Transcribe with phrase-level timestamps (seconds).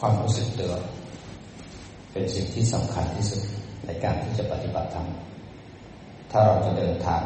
[0.00, 0.72] ความรู้สึกตัว
[2.12, 3.42] เป็นสิ่งที่สำคัญที่สุด
[3.86, 5.08] ในการที่จะปฏิบัติธรรม
[6.30, 7.22] ถ้าเราจะเดินทาง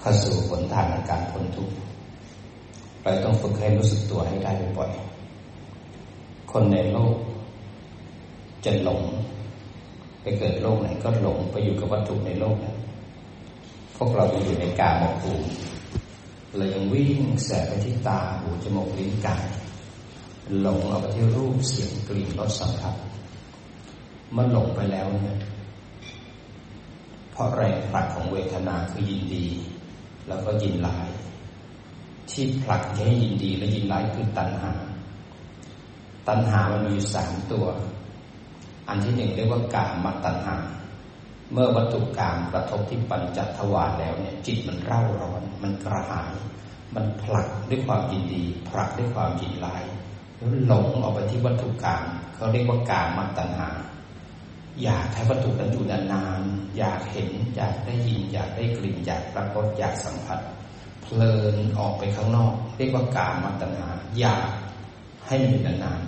[0.00, 1.74] เข้าสู่ผลทางในการพ้นทุกข์
[3.02, 7.16] เราต้องฝึกให้รู้สึกตัวให้ได้บ่อยๆ คนในโลก
[8.64, 9.02] จะหลง
[10.22, 12.76] ไปเกิดโลกไหนก็หลงไปอยู่กับวัตถุในโลกนั้น
[13.96, 15.46] พวกเราอยู่ในกาหมกภูมิ
[16.56, 19.42] เรายังวิ่งแสบไปที่ตาหูจมูกลิ้นกาย
[20.60, 22.94] หลงเอาไปที่รูปเสียงกลิ่นรสสัมผัส
[24.36, 25.38] มันหลงไปแล้วเนี่ย
[27.30, 29.46] เพราะแรงผลักของเวทนาคือยินดี
[30.28, 31.08] แล้วก็ยินร้าย
[32.30, 34.72] ที่ผลักให้ยินดีและยินร้ายคือตัณหา
[36.28, 37.66] ตัณหามันมีสามตัว
[38.88, 40.56] อันที่หนึ่งเรียกว่ากามตัณหา
[41.52, 46.32] เมื่อวัตถุกรรมกระทบที่ปัญจทวารแล้วเนี่ย จิตมันเร่าร้อน มันกระหาย
[46.94, 49.84] มันผลักด้วยความยินดี ผลักด้วยความยินร้าย
[50.42, 52.02] แล้วหลงออกไปที่วัตถุกรรม
[52.34, 53.70] เขาเรียกว่ากามตัณหา
[54.82, 60.40] อยากให้วัตถุนั้นอยู่นานๆอยากเห็นอยากได้ยิน อยากได้กลิ่นอยากรับรสอยากสัมผัส
[61.02, 64.50] เพลินออกไปข้างนอก เรียกว่ากามตัณหา อยาก
[65.26, 66.00] ให้มันอยู่นาน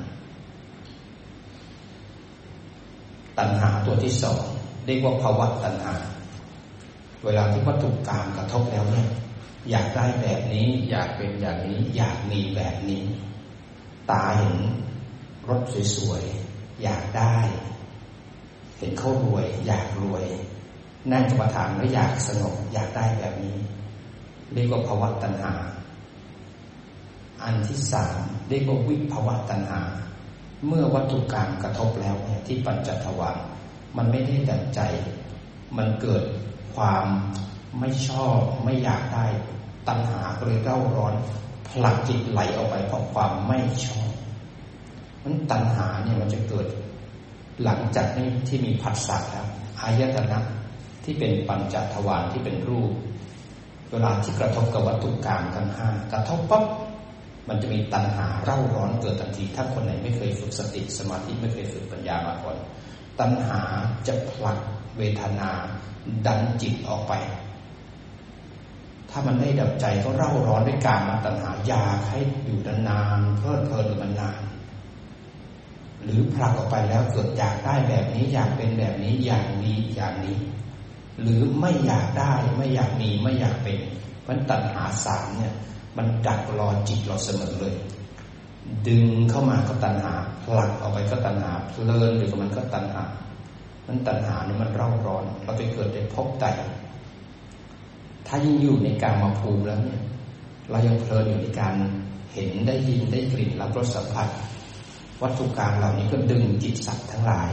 [2.50, 4.42] ๆตัณหาตัวที่สอง
[4.86, 5.94] เรียกว่าภาวะตัณหา
[7.24, 9.08] เวลาที่วัตถุกรรมกระทบแล้วเนี่ย
[9.70, 13.02] อยากได้แบบนี้ อยากเป็นอย่างนี้ อยากมีแบบนี้
[14.10, 14.56] ตาเห็น
[15.48, 15.62] รถ
[15.96, 17.36] สวยๆอยากได้
[18.78, 20.24] เห็นเขารวย อยากรวย
[21.12, 23.58] นั่งกรรมฐานแล้วอยากสงบอยากได้แบบนี้
[24.52, 25.52] เรียกว่าภาวะตัณหา
[27.42, 29.80] อันที่สามเรียกว่าวิภาวะตัณหา
[30.66, 33.36] เมื่อวัตถุกรรมกระทบแล้วเนี่ยที่ปัญจทวาร
[33.96, 34.80] มันไม่ได้ดังใจ
[35.76, 36.22] มันเกิด
[36.74, 37.06] ความ
[37.80, 39.26] ไม่ชอบไม่อยากได้
[39.88, 41.14] ตัณหาก็เลยเร่าร้อน
[41.68, 44.10] ผลักจิตไหลออกไปเพราะความไม่ชอบ
[45.22, 46.66] มันตัณหาเนี่ยมันจะเกิด
[47.64, 49.46] หลังจากนี้ที่มีผัสสะแล้ว
[49.80, 50.38] อายตนะ
[51.04, 52.92] ที่เป็นปัญจทวารที่เป็นรูป
[53.90, 56.64] เวลาที่กระทบกับวัตถุกรรมทั้งห้ากระทบปั๊บ
[57.48, 62.56] มันจะมีตัณหาเร่าร้อนเกิดทันที ถ้าคนไหนไม่เคยฝึกสติสมาธิไม่เคยฝึกปัญญามาก่อน
[63.20, 63.60] ตัณหา
[64.06, 64.58] จะผลัก
[64.98, 65.50] เวทนา
[66.26, 67.12] ดันจิตออกไป
[69.16, 72.58] ถ้ามันได้ดับใจก็เร่าร้อนด้วยการมาตัณหาอยากให้อยู่
[72.88, 74.42] นานๆเพลิดเพลินอยู่นาน
[76.02, 80.36] หรือผลักออกไปแล้วเกิดอยากได้แบบนี้อยากเป็นแบบนี้อย่างนี้อย่างนี้
[81.20, 83.78] หรือไม่อยากได้ไม่อยากมีไม่อยากเป็น
[84.28, 85.54] มันตัณหาสามเนี่ย
[85.96, 87.74] มันดักรอจิตเราเสมอเลย
[88.88, 90.14] ดึงเข้ามาก็ตัณหา
[90.44, 93.04] ผลักออกไปก็ตัณหาเพลินหรือมันก็ตัณหา
[93.86, 96.46] มันตัณหาเนี่ยมันเร่าร้อน เราไปเกิดในภพใด
[98.26, 100.02] ถ้ายิ่งอยู่ในการมาภูมิแล้วเนี่ย
[100.70, 101.74] เรายังเพลินอยู่ในการ
[102.32, 104.28] เห็นได้ยินได้กลิ่นรับรสสัมผัส
[105.22, 107.50] วัตถุกรรมเหล่านี้ก็ดึงจิตสัตว์ทั้งหลาย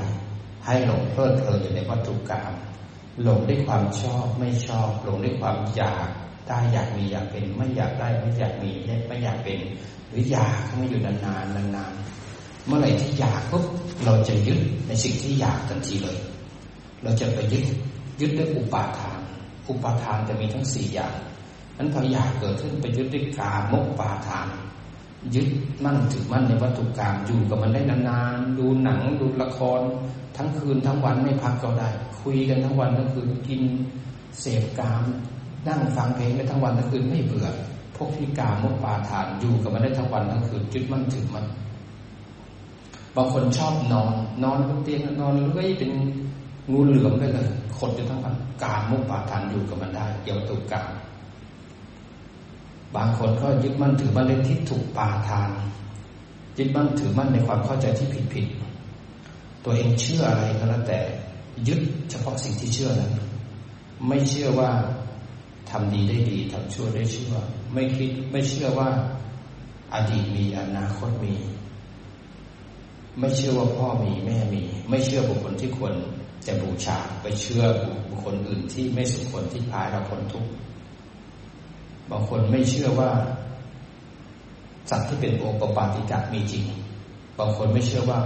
[0.65, 2.51] ให้หลงเพลิดเพลินอยู่ในวัตถุกรรม
[3.23, 6.07] หลงด้วยความชอบไม่ชอบ หลงด้วยความอยาก
[6.47, 8.71] ได้อยากมีอยากเป็น ไม่อยากได้ไม่อยากมี
[9.07, 9.59] ไม่อยากเป็น
[10.09, 13.65] หรืออยากให้มันอยู่นานๆนานๆเมื่อไหร่ที่อยากปุ๊บ
[14.05, 16.17] เราจะยึดในสิ่งที่อยากทันทีเลย
[17.03, 17.63] เราจะไปยึด
[18.21, 19.20] ยึดด้วยอุปาทาน
[19.69, 21.13] อุปาทานจะมีทั้งสี่อย่าง
[21.77, 24.47] นั้นพออยากเกิดขึ้นไปยึดด้วยกามกปาทาน
[25.35, 25.47] ยึด
[25.83, 29.79] มั่นถือมั่นในวัตถุกรรมอยู่กับมันได้นานๆดูหนังดูละคร
[30.37, 31.89] ทั้งคืนทั้งวันไม่พักก็ได้
[32.21, 33.61] คุยกันทั้งวันทั้งคืนกิน
[34.39, 35.03] เสพกาม
[35.67, 37.47] นั่งฟังเพลงได้ทั้งวันทั้งคืนไม่เบื่อ
[37.95, 41.45] พวกที่กามมุกปาทานอยู่กับมันได้ทั้งวันทั้งคืนยึดมั่นถือมั่น
[43.15, 45.91] บางคนชอบนอน นอนบนเตียงนอนเลื้อยเป็น
[46.69, 50.85] งูเหลือมไปเลยขดอยู่ทั้งวันกามมุปาทานอยู่กับมันได้เกี่ยวกับตุกรรม
[52.95, 55.49] บางคนก็ยึดมั่นถือมั่นในทิฏฐุปาทาน
[56.57, 58.45] ยึดมั่นถือมั่นในความเข้าใจที่ผิดผิด
[59.63, 60.99] ตัวเองเชื่ออะไรก็แล้วแต่
[61.67, 63.13] ยึดเฉพาะสิ่งที่เชื่อนั้น
[64.07, 64.69] ไม่เชื่อว่า
[65.69, 67.33] ทำดีได้ดีทำชั่วได้ชั่ว
[67.73, 68.89] ไม่คิดไม่เชื่อว่า
[69.93, 71.35] อดีตมีอนาคตมี
[73.19, 75.93] ไม่เชื่อว่าพ่อมีแม่มี ไม่เชื่อบุคคลที่ควร
[76.45, 77.63] จะบูชาไปเชื่อ
[78.09, 80.51] บุคคลอื่นที่ไม่สมควรที่พายเราพ้นทุกข์
[82.11, 83.09] บางคนไม่เชื่อว่า
[84.89, 86.63] สัตว์ที่เป็นโอปปาติกะมีจริง
[87.39, 88.19] บางคนไม่เชื่อว่า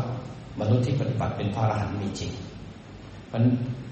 [0.59, 2.31] มนุษย์ที่ปฏิบัติเป็นพระอรหันต์มีจริง
[3.31, 3.43] มัน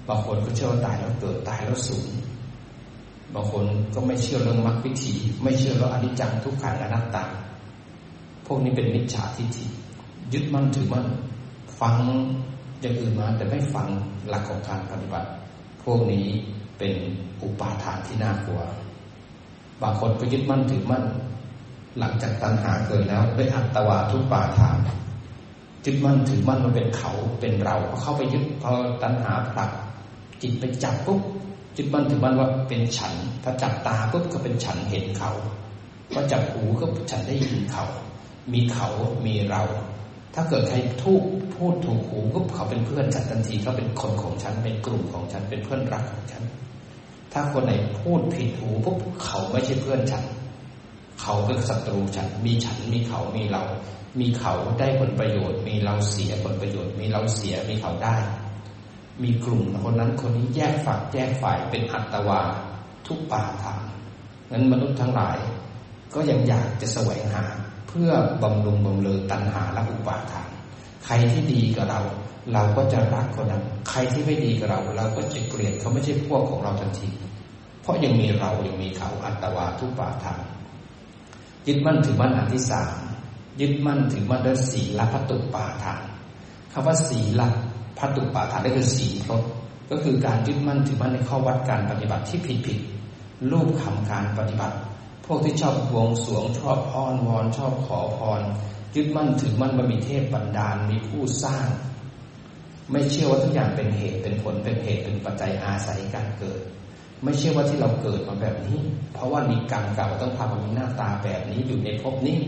[0.08, 2.08] บางคนก็เชื่อว่าตายแล้วเกิดตายแล้วสูญ
[3.34, 7.24] บางคนก็ไม่เชื่อเรื่องมรรควิถีไม่เชื่อเรื่องอนิจจังทุกขังอนัตตา
[8.46, 9.64] พวกนี้เป็นมิจฉาทิฏฐิ
[10.32, 11.06] ยึดมั่นถือมั่น
[11.80, 11.96] ฟัง
[12.84, 13.88] อย่างอื่นมาแต่ไม่ฟัง
[14.28, 15.28] หลักของการปฏิบัติ
[15.84, 16.26] พวกนี้
[16.78, 16.92] เป็น
[17.42, 18.62] อุปาทานที่น่ากลัว
[19.82, 21.04] บางคนก็ยึดมั่นถือมั่น
[21.98, 24.76] หลังจากตัณหาเกิดแล้วด้วยอัตตวาทุปาทาน
[25.84, 28.70] ยึดมั่นถือมั่นมันเป็นเขาเป็นเราพอเข้าไปยึดพอ
[29.02, 29.70] ตัณหาผลัก
[30.42, 31.20] จิตไปจับปุ๊บ
[31.76, 35.32] ยึดมั่นถือมั่นว่าเป็นฉัน ถ้าจับตาปุ๊บก็เป็นฉันเห็นเขา
[36.12, 37.84] พอจับหูก็ฉันได้ยินเขา
[38.52, 38.88] มีเขา
[39.26, 39.62] มีเรา
[40.34, 41.22] ถ้าเกิดใครทูก
[41.56, 46.42] พูดถูกหูปุ๊บเขาเป็นเพื่อนฉันทันทีเขาเป็นคนของฉันเป็นกลุ่มของฉันเป็นเพื่อนรักของฉัน
[47.32, 50.24] ถ้าคนไหนพูดผิดหูปุ๊บเขาไม่ใช่เพื่อนฉัน
[51.20, 53.64] เขาเป็นศัตรูฉัน มีฉันมีเขามีเรา
[54.20, 58.16] มีเขาได้ผลประโยชน์ มีเราเสียผลประโยชน์ มีเราเสียมีเขาได้
[59.22, 62.40] มีกลุ่มคนนั้นคนนี้แยกฝักแยกฝ่ายเป็นอัตวา
[63.06, 63.80] ทุกป่าทาง
[64.52, 65.38] นั้นมนุษย์ทั้งหลาย
[66.14, 67.44] ก็ยังอยากจะแสวงหา
[67.94, 68.12] พื่อ
[68.42, 70.48] บำรุงบำเรอตัณหาและอุปาทาน
[71.04, 72.00] ใครที่ดีกับเรา
[72.52, 77.08] เราก็จะรักคนนั้น ใครที่ไม่ดีกับเรา เราก็จะเกลียดเขาไม่ใช่พวกของเราทันที
[77.82, 80.40] เพราะยังมีเรายังมีเขาอัตวาทุปาทาน
[81.66, 82.94] ยึดมั่นถือมั่นอันที่สาม
[83.60, 86.02] ยึดมั่นถือมั่นด้วยศีลพัตุปาทาน
[86.72, 87.42] คำว่าศีล
[87.98, 89.42] พัตุปาทานได้คือศีลพรต
[89.90, 92.78] ก็คือการยึดมั่นถือมั่นในข้อวัดการปฏิบัติที่ผิดผิด
[93.50, 94.76] รูปคำการปฏิบัติ
[95.26, 98.42] พวกที่ชอบวงสวงชอบอ้อนวอนชอบขอพร
[98.94, 101.66] ยึดมั่นถือมั่นว่ามีเทพบันดาลมีผู้สร้าง
[102.90, 106.60] ไม่เชื่อว่าทุกอย่างเป็นเหตุเป็นผลเป็นเหตุเป็นปัจจัยอาศัยการเกิด
[107.22, 108.78] ไม่เชื่อว่าที่เราเกิดมาแบบนี้
[109.14, 112.38] เพราะว่ามีกรรมเก่าต้องทำมีหน้าตาแบบนี้อยู่ในภพนี้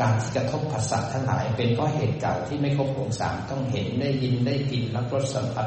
[0.00, 5.66] การที่กระทบผัสสะทั้งหลาย เป็นเพราะเหตุเก่าที่ไม่ครบองสามต้องเห็นได้ยินได้กินรับรสสัมผัส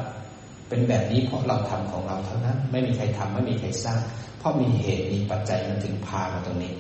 [0.70, 4.02] เป็นแบบนี้เพราะเราทำของเราเท่านั้น ไม่มีใครทำไม่มีใครสร้าง
[4.38, 6.74] เพราะมีเหตุมีปัจจัยมันถึงพามาตรงนี้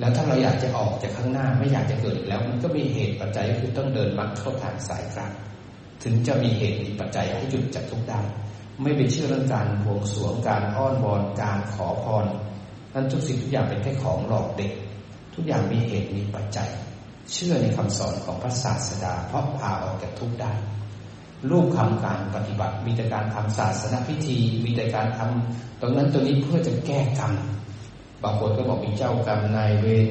[0.00, 5.32] แล้วถ้าเราอยากจะออกจากข้างหน้าไม่อยากจะเกิดอีกแล้ว มันก็มีเหตุปัจจัยก็คือต้องเดินมักเข้าทางสายกลาง
[6.02, 8.20] ถึงจะมีเหตุมีปัจจัยให้หยุดจากทุกได้
[8.82, 12.26] ไม่ไปเชื่อเรื่องการบวงสรวงการอ้อนวอนการขอพร
[12.94, 14.72] นั้นทุกสิ่งทุกอย่างเป็นแค่ของหลอกเด็ก
[15.34, 16.68] ทุกอย่างมีเหตุมีปัจจัย
[17.32, 20.52] เชื่อในคำสอนของพระศาสดาเพราะพาออกจากทุกได้
[21.50, 27.32] รูปคำการปฏิบัติ มีแต่การทำศาสนพิธี มีแต่การทำตรงนั้นตรงนี้เพื่อจะแก้กรรม
[28.22, 30.06] บางคนก็บอกมีเจ้ากรรมนายเวร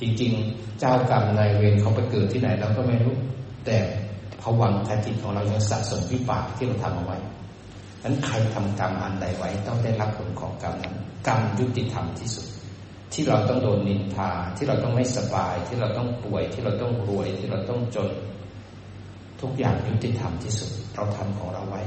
[0.00, 3.14] จริง ๆ เจ้ากรรมนายเวรเขาไปเกิดที่ไหนเราก็ไม่รู้
[3.66, 3.76] แต่
[4.42, 7.18] ผวังแท้จิของเรายังสะสมวิบากที่เราทำเอาไว้
[8.02, 10.94] นั้นใครทำกรรมอันใดไว้ต้องได้รับผลของกรรมนั้น
[11.26, 12.46] กรรมยุติธรรมที่สุด
[13.12, 18.10] ที่เราต้องโดนนินทาที่เราต้องไม่สบาย ที่เราต้องป่วยที่เราต้องรวยที่เราต้องจน
[19.40, 21.82] ทุกอย่างยุติธรรมที่สุดเราทำของเราไว้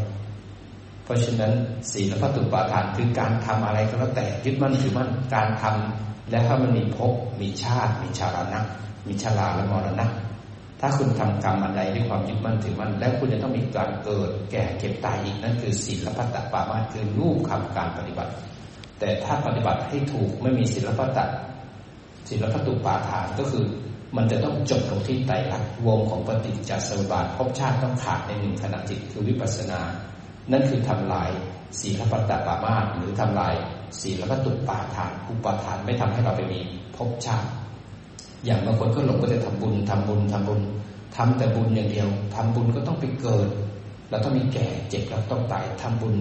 [1.03, 1.53] เพราะฉะนั้น
[1.91, 8.61] ศีลพัตุปาทานคือการทำอะไรก็แล้วแต่ยึดมั่นถือมั่นการทำและถ้ามันมีภพมีชาติ มีชาลนะ
[9.07, 10.07] มีชราและมรณะ
[10.81, 18.31] ถ้าคุณทำกรรมอันใดด้วยความยึดมั่นถือมั่นแล้วคุณจะต้องมีการเกิด แก่เก็บตายอีกนั่นคือศีลพัตตปามาคือรูปคำการปฏิบัติ
[18.99, 21.19] แต่ถ้าปฏิบัติให้ถูกไม่มีศีลพัตต
[22.29, 23.65] ศีลพัตุปาทานก็คือ
[24.15, 29.79] มันจะต้องจบลงที่ไตรลักษณ์วงของปฏิจจสมุปบาทภพชาติต้องขาดในหนึ่งขณะจิตคือวิปัสสนา
[30.51, 31.29] นั่นคือทำลาย
[31.79, 33.55] ศีลปัตตปามาหรือทำลาย
[34.01, 36.59] ศีลปัตุปาทานอุปาทานไม่ทำให้เราไปมี
[36.95, 37.47] ภพชาติ
[38.45, 40.61] อย่างบางคนก็หลงก็จะทำบุญทำบุญทำบุญ
[41.15, 43.47] ทำแต่บุญอย่างเดียวทำบุญก็ต้องไปเกิด
[44.09, 46.15] เราต้องมีแก่เจ็บแล้วต้องตายทำบุญ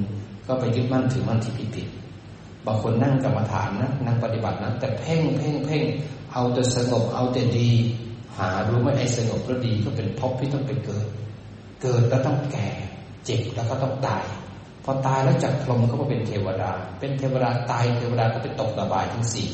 [0.47, 1.89] ก็ไปยึดมั่นถือมั่นที่ผิดผิด
[2.67, 5.82] บางคนนั่งกรรมฐานนะนั่งปฏิบัตินะแต่เพ่งเพ่งเพ่ง
[6.37, 7.71] เอาแต่สงบเอาแต่ดี
[8.38, 11.06] หารู้ไหมไอ้สงบก็ดีก็เป็นภพที่ต้องไปเกิด
[11.82, 12.69] เกิดแล้วต้องแก่
[13.25, 14.25] เจ็บแล้วก็ต้องตาย
[14.84, 16.70] พอตายแล้วจากพรหมก็มาเป็นเทวดา
[17.01, 19.51] เป็นเทวดาตายเทวดาก็ไปตกระบายทั้งสี่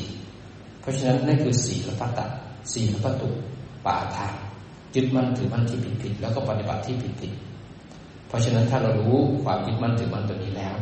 [0.81, 2.25] เพราะฉะนั้นนั่นคือสี่ละพัตตะ
[2.73, 3.29] สี่ละพัตุ
[3.85, 4.33] ป่าทาง
[4.95, 7.31] ยึดมั่นถือมั่นที่ผิดผิดแล้วก็ปฏิบัติที่ผิดผิด
[8.27, 10.75] เพราะฉะนั้นถ้าเรารู้ความยึดมั่นถือมั่นตัวนี้แล้ว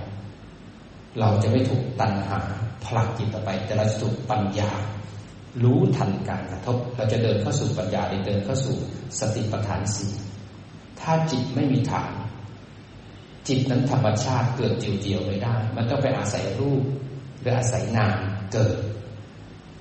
[1.20, 2.40] เราจะไม่ถูกตัณหา
[2.86, 4.72] ผลักจิตไป แต่เราจะถูกปัญญา
[5.64, 8.76] รู้ทันการกระทบ เราจะเดินเข้าสู่ปัญญาเดินเข้าสู่
[9.20, 10.14] สติปัฏฐานสี่
[11.00, 12.12] ถ้าจิตไม่มีฐาน
[13.48, 16.84] จิตนั้นธรรมชาติเกิดเดียวๆไม่ได้ มันต้องไปอาศัยรูป
[17.40, 18.18] หรืออาศัยนาม
[18.54, 18.76] เกิด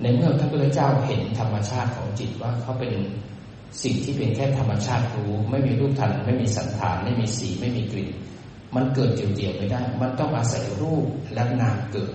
[0.01, 2.93] ในเมื่อพระพุทธเจ้าเห็นธรรมชาติของจิตว่าเขาเป็น
[3.83, 8.09] สิ่งที่เป็นแค่ธรรมชาติรู้ ไม่มีรูปทันไม่มีสันฐาน ไม่มีสีไม่มีกลิ่น
[8.75, 12.13] มันเกิดเดียวๆไม่ได้ มันต้องอาศัยรูปและนามเกิด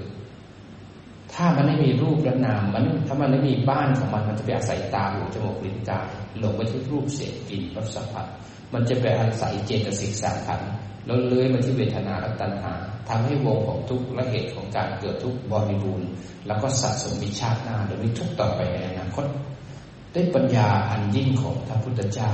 [1.36, 6.06] ถ้ามันไม่มีรูปและนามมันถ้ามันไม่มีบ้านของมันมันจะไปอาศัยตาหูจมูกลิ้นกาย
[6.38, 8.26] หลงไปที่รูปเสียงกลิ่นรสสัมผัส
[8.72, 10.60] มันจะไปอาศัยเจตสิกสามขัน
[11.06, 12.72] แล้วเลื้อยมาที่เวทนาและตัณหา
[13.08, 16.08] ทำให้วงของทุกข์และเหตุของการเกิดทุกข์บริบูรณ์
[16.46, 19.26] แล้วก็สะสมวิชาติหน้าโดยมีทุกข์ต่อไปในอนาคต
[20.12, 22.30] ได้ปัญญาอันยิ่งของพระพุทธเจ้า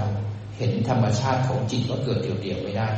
[0.58, 2.88] เห็นธรรมชาติของจิตว่าเกิดเดียวๆไม่ได้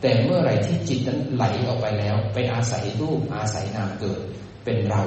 [0.00, 4.20] แต่เมื่อไหร่ที่จิตนั้นไหลออกไปแล้ว ไปอาศัยรูปอาศัยนามเกิด
[4.64, 5.02] เป็นเรา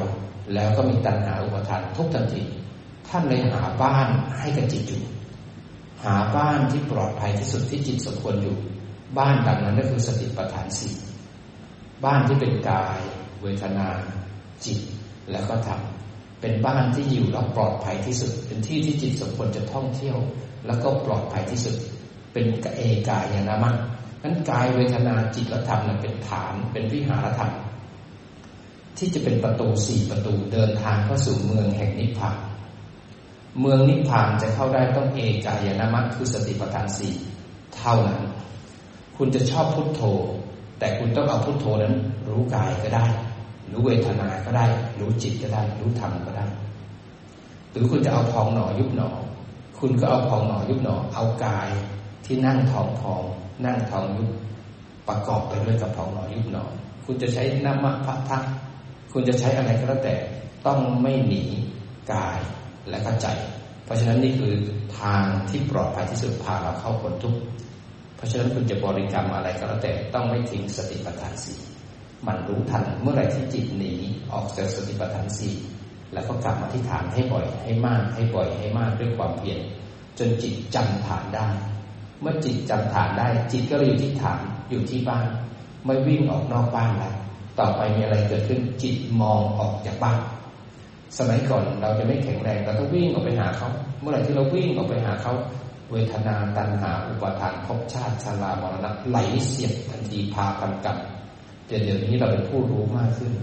[0.53, 2.43] แล้วก็มีตัณหาอุปทานทุกทันที
[3.09, 4.07] ท่านเลยหาบ้าน
[4.39, 5.03] ให้กับจิตอยู่
[6.03, 8.55] หาบ้านที่ปลอดภัยที่สุดที่จิตสมควรอยู่
[9.17, 10.95] บ้านดังนั้นก็คือสติปัฏฐานสี่
[12.05, 12.99] บ้านที่เป็นกาย
[13.41, 13.87] เวทนา
[14.65, 14.79] จิต
[15.31, 15.79] แล้วก็ธรรม
[16.41, 20.17] เป็นบ้านที่อยู่แล้วปลอดภัยที่สุด เป็นที่ที่จิตสมควรจะท่องเที่ยว
[20.67, 21.75] แล้วก็ปลอดภัยที่สุด
[22.33, 22.45] เป็น
[22.77, 27.51] เอกายนามันั้นกายเวทนาจิตและธรรมนั้นเป็นฐานเป็นวิหารธรรม
[28.97, 32.37] ที่จะเป็นประตูสี่ประตูเดินทางเข้าสู่เมืองแห่งนิพพาน
[33.59, 37.13] เมืองนิพพานจะเข้าได้ต้องเอกายนามัคือสติปัฏฐานสี่
[37.77, 38.21] เท่านั้น
[39.17, 40.01] คุณจะชอบพุทโธ
[40.79, 41.95] แต่คุณต้องเอาพุทโธนั้น
[42.29, 43.05] รู้กายก็ได้
[43.71, 44.65] รู้เวทนาก็ได้
[44.99, 46.45] รู้จิตก็ได้ รู้ธรรมก็ได้
[47.71, 49.09] หรือคุณจะเอาพองหนอยุบหนอ
[49.79, 51.69] คุณก็เอาพองหนอยุบหนอ เอากาย
[52.25, 53.23] ที่นั่งทองพอง
[53.65, 54.29] นั่งทองยุบ
[55.07, 56.63] ประกอบไปด้วยกับพองหนอยุบหนอ
[57.05, 58.37] คุณจะใช้นามะพัทธะ
[59.11, 60.15] คุณจะใช้อะไรก็แล้วแต่
[60.65, 61.43] ต้องไม่หนี
[62.13, 62.39] กาย
[62.89, 63.27] และก็ใจ
[63.85, 64.53] เพราะฉะนั้นนี่คือ
[64.99, 67.39] ทางที่ปลอดภัยที่สุดพาเราเข้าพ้นทุกข์
[68.15, 71.59] เพราะฉะนั้นคุณจะบริกรรมอะไรก็แล้วแต่ต้องไม่ทิ้งสติปัฏฐานสี่
[72.27, 73.93] มันรู้ทันเมื่อไหร่ที่จิตหนี
[74.31, 75.55] ออกจากสติปัฏฐานสี่
[76.13, 79.59] แล้วก็กลับมาที่ฐานให้บ่อยให้มากให้บ่อยให้มากด้วยความเพียร
[80.19, 81.47] จนจิตจำฐานได้
[82.21, 85.25] เมื่อจิตจำฐานได้ จิตก็เลยอยู่ที่ฐานอยู่ที่บ้าน
[85.85, 87.13] ไม่วิ่งออกนอกบ้านแล้ว
[87.59, 90.19] ต่อไปมีอะไรเกิดขึ้นจิตมองออกจากบ้าน
[91.17, 95.33] สมัยก่อนเราจะไม่แข็งแรงเราต้องวิ่งออกไปหาเขา เมื่อไหร่ที่เราวิ่งออกไปหาเขา
[95.91, 100.97] เวทนาตัณหาอุปาทานภพชาติชรามรณะไหลเสียบทันทีพากันกลับ
[101.65, 103.33] เดี๋ยวนี้เราเป็นผู้รู้มากขึ้น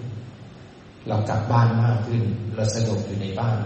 [1.08, 2.22] เรากลับบ้านมากขึ้น
[2.54, 3.58] เราสงบอยู่ในบ้าน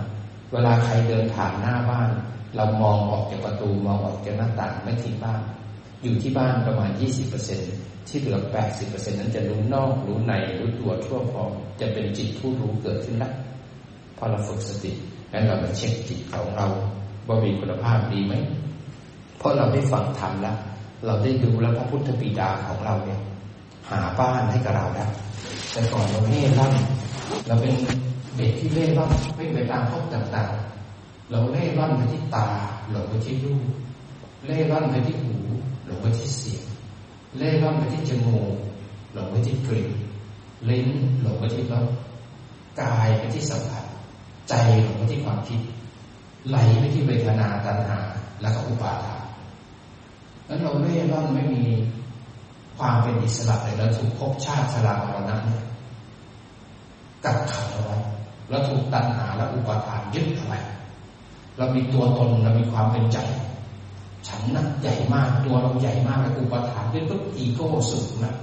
[0.53, 2.11] เวลาใครเดินผ่านหน้าบ้าน
[2.57, 5.41] เรามองออกจากประตูมองออกจากหน้าต่างไม่ทิ้งบ้าน
[6.03, 6.91] อยู่ที่บ้านประมาณ
[7.49, 8.39] 20% ที่เหลือ
[8.79, 11.51] 80%นั้นจะรู้นอก รู้ใน รู้ตัวทั่วพร้อม
[11.81, 13.33] จะเป็นจิตผู้รู้เกิดขึ้นแล้ว
[14.17, 14.93] พอเราฝึกสติ
[15.33, 16.67] งั้นเรามาเช็คจิตของเรา
[17.27, 18.35] ว่ามีคุณภาพดีไหม
[19.39, 20.57] เพราะเราได้ฟังธรรมแล้ว
[21.07, 23.21] เราได้ดูแล้วพระพุทธบิดาของเราเนี่ย
[23.91, 25.11] หาบ้านให้กับเราแล้ว
[25.73, 26.75] แต่ก่อนเราเล่ร่อน
[27.47, 27.75] เราเป็น
[28.37, 32.47] เด็กที่เล่ร่อนไม่ไปตามพบต่างๆ เราเล่ร่อนไปที่ตา
[32.91, 33.63] หลงไปที่รูป
[34.47, 35.35] เล่ร่อนไปที่หู
[35.87, 36.65] หลงไปที่เสียง
[37.37, 38.55] เล่ร่อนไปที่จมูก
[39.13, 39.89] หลงไปที่กลิ่น
[40.69, 40.89] ลิ้น
[41.23, 41.87] หลงไปที่รส
[42.81, 43.85] กายไปที่สัมผัส
[44.49, 45.61] ใจหลงไปที่ความคิด
[46.49, 47.99] ไหลไปที่เวทนาตัณหา
[48.41, 49.23] แล้วก็อุปาทาน
[50.47, 51.65] แล้วเราเล่ร่อนไม่มี
[52.79, 55.65] ความเป็นอิสระเลยเราถูกภพชาติชรามรณะเนี่ย
[57.25, 57.99] กัดขังเอาไว้
[58.51, 60.59] เราถูกตัณหาและอุปาทานยึดเอาไว้
[61.59, 63.19] เรามีตัวตนเรามีความเป็นใจ
[64.27, 68.35] ฉันนักใหญ่มากตัวเราใหญ่มากแล้วอุปาทานยึดปุ๊บอีโก้สูงนะ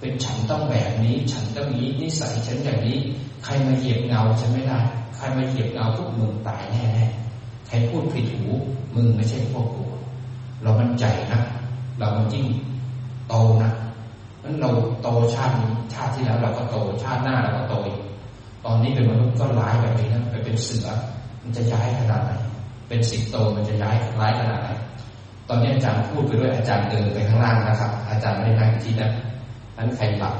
[0.00, 2.98] เป็นฉันต้องแบบนี้ ฉันต้องนี้นิสัยฉันอย่างนี้
[3.44, 4.78] ใครมาเหยียบเงาฉันไม่ได้
[5.16, 8.48] ใครมาเหยียบเงาพวกมึงตายแน่ๆใครพูดผิดหู
[8.94, 9.84] มึงไม่ใช่พวกกู
[10.62, 11.40] เรามันใจนะ
[11.98, 12.46] เรามันยิ่ง
[13.28, 13.72] โตนะ
[14.42, 14.70] นั้นเรา
[15.02, 18.00] โตชาตินี้ชาติที่แล้วเราก็โตชาติหน้าเราก็โตอีก
[18.64, 20.86] ตอนนี้เป็นมนุษย์ก็ร้ายแบบนี้นะไปเป็นเสือ
[21.42, 22.32] มันจะย้ายขนาดไหน
[22.88, 24.68] เป็นสิงโตมันจะย้ายร้ายขนาดไหน
[25.48, 29.12] ตอนนี้อาจารย์พูดไปด้วยอาจารย์เดินไปข้างล่างนะครับ อาจารย์ไม่ได้นั่งที่นั่น
[29.76, 30.36] นั้นใครหลับ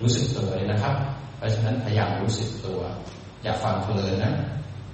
[0.00, 0.94] รู้สึกตัวเลยนะครับ
[1.36, 2.80] เพราะฉะนั้นพยายามรู้สึกตัว
[3.42, 4.32] อย่าฟังเพลินนะ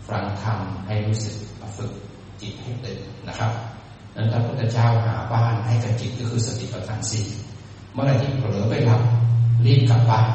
[0.09, 1.35] ฟังธรรมให้รู้สึก
[1.77, 1.93] ฝึก
[2.41, 3.53] จิตให้ตื่นนะครับ
[4.17, 7.27] นั้นพระพุทธเจ้าหาบ้านให้กับจิตก็คือสติปัฏฐานสี่
[7.93, 9.03] เมื่อไรที่เผลอไปหลับ
[9.67, 10.29] รีบกลับบ้าน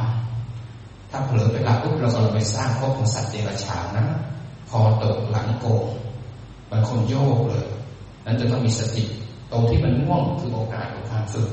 [1.11, 4.05] ถ้าเผลอไปหลับปุ๊บเราก็ลงไปสร้างภพของสัตว์เดรัจฉานนะ
[4.69, 5.85] คอตกหลังโกง
[6.71, 7.65] บางคนโยกเลย
[8.25, 9.05] นั้นจะต้องมีสติ
[9.51, 11.49] ตรงที่มันง่วงคือโอกาสของการฝึก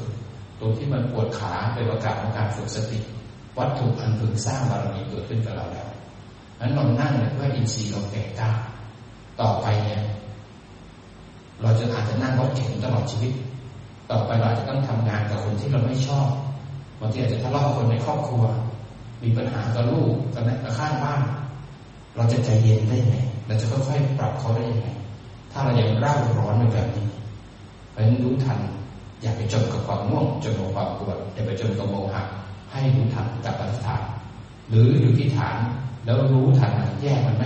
[0.61, 2.99] ตรงที่มันปวดขาเป็นโอกาสของการฝึกสติ
[3.59, 5.88] วัตถุอันฝึกสร้างบารมีเกิดขึ้นกับเราแล้ว
[6.61, 8.50] นั้นเรานั่งเนี่ยเพื่ออินทรีย์เราแก่กล้า
[9.41, 10.00] ต่อไปเนี่ย
[11.62, 13.33] เราจะอาจจะนั่งรถเข็นตลอดชีวิต
[14.11, 16.29] ต่อไปเราจะต้องทำงานกับคนที่เราไม่ชอบ
[17.00, 18.45] บางทีอาจจะทะเลาะกับคนในครอบครัว
[19.23, 21.21] มีปัญหากับลูกกับนักข้างบ้าน
[22.17, 23.14] เราจะใจเย็นได้ไหม
[23.47, 24.88] เราจะค่อยๆปรับเขาได้ยังไง
[25.52, 27.06] ถ้าเรายังร่าร้อนในแบบนี้
[27.90, 28.59] เพราะฉะนั้นรู้ทัน
[29.23, 32.23] อย่าไปจมกับความง่วงจมกับความปวดอย่าไปจมกับโมหะ
[32.73, 34.02] ให้รู้ทันกับปฏิฐาน
[34.68, 35.56] หรืออยู่ที่ฐาน
[36.04, 36.71] แล้วรู้ทัน
[37.02, 37.44] แยกมันไหม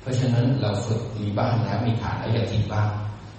[0.00, 2.90] เพราะฉะนั้นเราฝึกมีบ้านแล้วมีฐานแล้วอย่าทิ้งบ้าน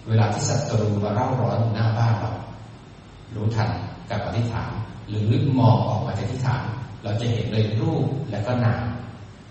[0.07, 2.31] เวลาที่ศัตรูมาเร่าร้อนหน้าบ้านเรา
[3.36, 3.69] รู้ทัน
[4.09, 4.71] กับอธิษฐาน
[5.07, 5.25] หรือ
[5.59, 6.63] มองออกมาจากอธิษฐาน
[7.03, 8.83] เราจะเห็นเลยรูปและก็นาม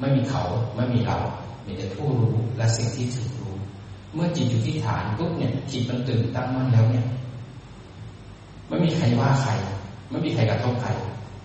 [0.00, 0.42] ไม่มีเขา
[0.76, 1.18] ไม่มีเรา
[1.66, 3.37] มีแต่ผู้รู้และสิ่งที่ถูก
[4.14, 7.06] เมื่อจิตอยู่ที่ฐานปุ๊บเนี่ย จิตมันตื่นตั้งมั่นแล้วเนี่ย
[8.68, 9.52] ไม่มีใครว่าใคร
[10.10, 10.90] ไม่มีใครกระทบใคร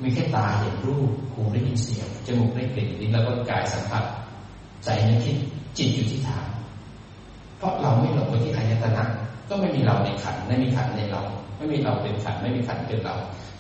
[0.01, 4.03] มีแค่ตาเห็นรูป หูได้ยินเสียง จมูกได้กลิ่น ลิ้นแล้วก็กายสัมผัส
[4.84, 5.38] ใจนึกคิด
[5.77, 6.46] จิตอยู่ที่ฐาน
[7.58, 9.03] เพราะเราไม่หลงไปที่อายตนะ
[9.50, 11.22] ก็ไม่มีเราในขัน ไม่มีขันในเรา
[11.58, 13.15] ไม่มีเราเป็นขัน ไม่มีขันเป็นเรา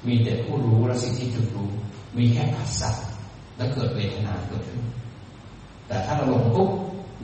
[0.07, 1.69] มีแต่ผู้รู้และสิ่งที่ถูกรู้
[2.17, 2.91] มีแค่ภาษา
[3.57, 4.81] แล้วเกิดเวทนาเกิดขึ้น
[5.87, 6.69] แต่ถ้าเราลงปุ๊บ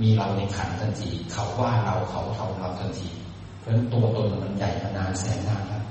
[0.01, 3.09] มีเราในขันทันที เขาว่าเราเขาท่าเราทันที
[3.59, 5.83] เพราะฉนั้นตัวตนมันใหญ่มานานแสนนานแล้ว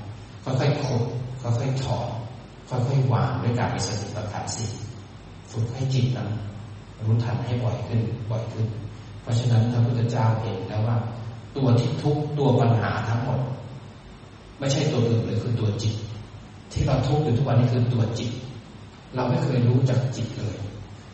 [0.43, 1.03] ค่อยๆขุด
[1.41, 2.07] ค่อยๆถอน
[2.69, 4.69] ค่อยๆวางด้วยการมีสติปัฏฐานสี่
[5.51, 6.29] ฝึกให้จิตนั้น
[7.05, 8.01] รู้ทันให้บ่อยขึ้น
[8.31, 8.67] บ่อยขึ้น
[9.21, 10.97] เพราะฉะนั้นพระพุทธเจ้าเห็นแล้วว่า
[11.55, 13.39] ตัวที่ทุกตัวปัญหาทั้งหมด
[14.59, 15.95] ไม่ใช่ตัวอื่นเลยคือตัวจิต
[16.71, 18.31] ที่เราทุกข์อยู่ทุกวันนี้คือตัวจิต
[19.15, 20.57] เราไม่เคยรู้จักจิตเลย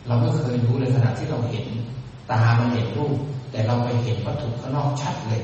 [0.06, 1.66] เราไม่เคยรู้เลยขณะที่เราเห็น
[2.30, 3.16] ตามันเห็นรูป
[3.50, 5.42] แต่เราไปเห็นวัตถุข้างนอกชัดเลย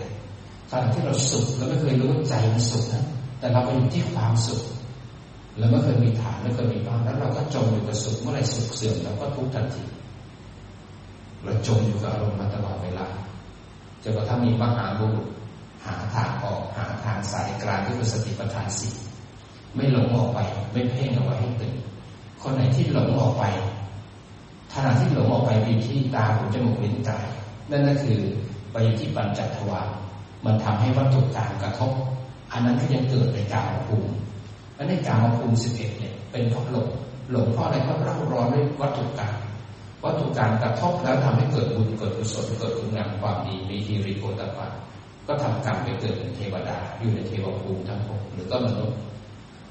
[0.71, 3.05] ขณะที่เราสุขเราไม่เคยรู้ใจมันสุขนะ
[3.39, 4.63] แต่เราไปอยู่ที่ความสุข
[5.59, 9.85] เราไม่เคยมีฐานไม่เคยมีบ้านแล้วเราก็จมอยู่กับสุขเมื่อไรสุขเสื่อมเราก็ทุกข์ทันที
[11.45, 13.07] เราจมอยู่กับอารมณ์มาตลอดเวลา
[14.03, 15.29] จนกระทั่งมีมหาบุรุษ
[15.85, 18.95] หาทางออกหาทางสายกลางที่คือสติปัฏฐานสี่
[19.75, 20.39] ไม่หลงออกไป
[20.73, 21.75] ไม่เพ่งเอาไว้ให้ตื่น
[22.43, 23.45] คนไหนที่หลงออกไป
[24.75, 27.27] ขณะที่หลงออกไปอยู่ที่ตาหูจมูกลิ้นกาย
[27.71, 28.21] นั่นก็คือ
[28.73, 29.89] ไปอยู่ที่ปัญจทวาร
[30.45, 31.93] มันทำให้วัตถุกรรมกระทบ
[32.53, 34.13] อันนั้นก็ยังเกิดในกามภูมิ
[34.75, 36.89] และในกามภูมิสิบเอ็ดเนี่ยเป็นเพราะหลง
[37.31, 39.35] หลงเพราะอะไรเพราะเราร้อนด้วยวัตถุกรรม
[40.05, 44.69] วัตถุกรรมกระทบแล้วทำให้เกิดบุญเกิดกุศลเกิดคุณงามความดีมีทีริโกตปะ
[45.27, 48.99] ก็ทำกรรมไปเกิดเป็นเทวดา อยู่ในเทวภูมิทั้งหกหรือก็มนุษย์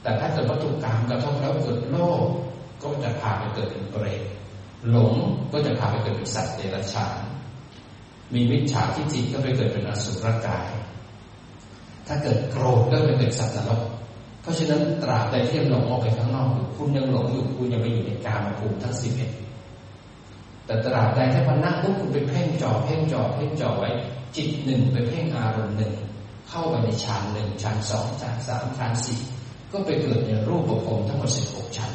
[0.01, 2.23] แต่ถ้าเกิดวัตถุกรรมกระทบแล้วเกิดโลภ
[2.81, 4.21] ก็จะพาไปเกิดเป็นเปรต
[4.89, 5.13] หลง
[5.51, 7.17] ก็จะพาไปเกิดเป็นสัตว์เดรัจฉาน
[8.33, 10.67] มีวิชาที่จิตก็ไปเกิดเป็นอสุรกาย
[12.07, 13.81] ถ้าเกิดโกรธก็ไปเกิดสัตว์นรก
[14.41, 19.31] เพราะฉะนั้นตราบใดที่หลงออกไปข้างนอกอยู่คุณยังหลงอยู่คุณยังไปอยู่ในกามภูมิทั้งสิบเอ็ด
[20.65, 23.89] แต่ตราบใดถ้ามันนั่งปุ๊บคุณไปเพ่งจ่อเพ่งจ่อเพ่งจ่อไว้
[24.35, 25.93] จิตหนึ่งไปเพ่งอารมณ์หนึ่ง
[26.49, 29.19] เข้าไปในฌานหนึ่งฌานสองฌานสามฌานสี่
[29.71, 31.91] ก็ไปเกิดในรูปภพทั้งหมดสิบหกชั้น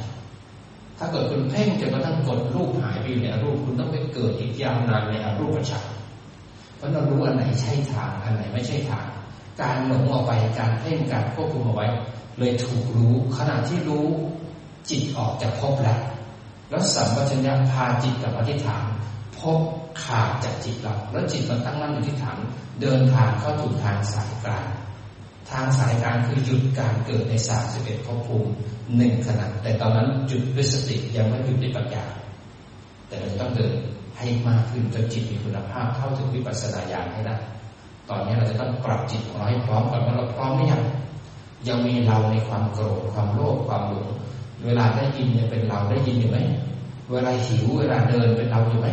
[0.98, 5.88] ถ้าเกิดคุณเพ่งจนกระทั่งกดรูปหายไปอยู่ในรูปคุณต้องไปเกิดอีกยาวนานในอรูปฌาน
[6.76, 9.06] เพราะเรารู้อันไหนใช่ทางอันไหนไม่ใช่ทาง
[9.60, 11.86] การหลงออกไปการเพ่งการควบคุมเอาไว้
[12.38, 14.06] เลยถูกรู้ขณะที่รู้
[14.90, 16.00] จิตออกจากภพแล้ว
[16.70, 18.82] แล้วสัมปชัญญะพาจิตกับอธิษฐาน
[19.38, 19.58] พบ
[20.04, 22.38] ขาดจากจิตเราแล้วจิตมันตั้งมั่นอยู่ที่ฐาน
[22.80, 24.66] เดินทางเข้าถูกทางสายกลาง
[25.50, 28.52] ทางสายกลางคือหยุดการเกิดในสามสิบเอ็ดภพภูมิ
[28.96, 32.04] หนึ่งขณะแต่ตอนนั้นหยุดด้วยสติยังไม่หยุดด้วยปัญญา
[33.08, 33.74] แต่เราต้องเดิน
[34.16, 37.36] ให้มากขึ้นจนจิตมีคุณภาพเท่าถึงวิปัสสนาญาณให้ได้
[38.08, 40.82] ตอนนี้เราจะต้องปรับจิตของเราให้พร้อมก่อนว่าเราพร้อมหรือยัง
[41.68, 44.08] ยังมีเราในความโกรธความโลภความหลง
[44.64, 46.38] เวลาได้ยินเนี่ยเป็นเราได้ยินอยู่ไหม
[47.12, 48.88] เวลาหิวเวลาเดินเป็นเราอยู่ไหม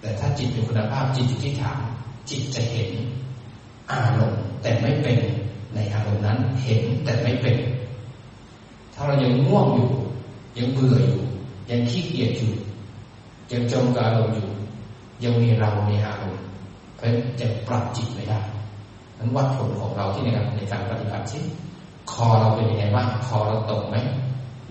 [0.00, 1.78] แต่ถ้าจิตมีคุณภาพจิตอยู่ที่ฐาน
[2.30, 2.90] จิตจะเห็น
[3.92, 5.18] อารมณ์ แต่ไม่เป็น
[5.74, 7.56] ในอารมณ์นั้น เห็นแต่ไม่เป็น
[8.94, 9.90] ถ้าเรายังง่วงอยู่
[10.58, 11.22] ยังเบื่ออยู่
[11.70, 12.52] ยังขี้เกียจอยู่
[13.50, 14.48] ยังจมกับอารมณ์อยู่
[15.24, 16.42] ยังมีเราในอารมณ์
[16.96, 17.08] เพราะ
[17.40, 18.40] จะปรับจิตไม่ได้
[19.18, 21.42] นั้นวัดผลของเราที่ในการในการปฏิบัติที่
[22.12, 23.96] คอเราเป็นยังไงบ้างคอเราตกไหม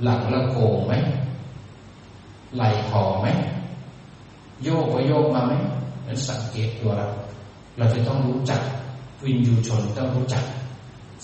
[0.03, 0.93] หลังเราโกงไหม
[2.55, 3.27] ไหลคอไหม
[4.63, 5.53] โยกไปโยกมาไหม
[6.07, 7.07] นั้นสังเกตตัวเรา
[7.77, 8.61] เราจะต้องรู้จัก
[9.25, 10.43] วินยูชนต้องรู้จัก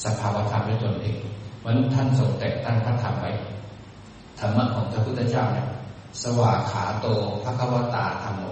[0.04, 1.18] สภาวธรรมในตนเอง
[1.64, 3.32] วันท่านทรงแต่งตั้งพระธรรมไว้
[4.40, 5.68] ธรรมะของพระพุทธเจ้าเนี่ย
[6.22, 7.08] สวากขาโต
[7.44, 8.46] ภะคะวะตาธัมโม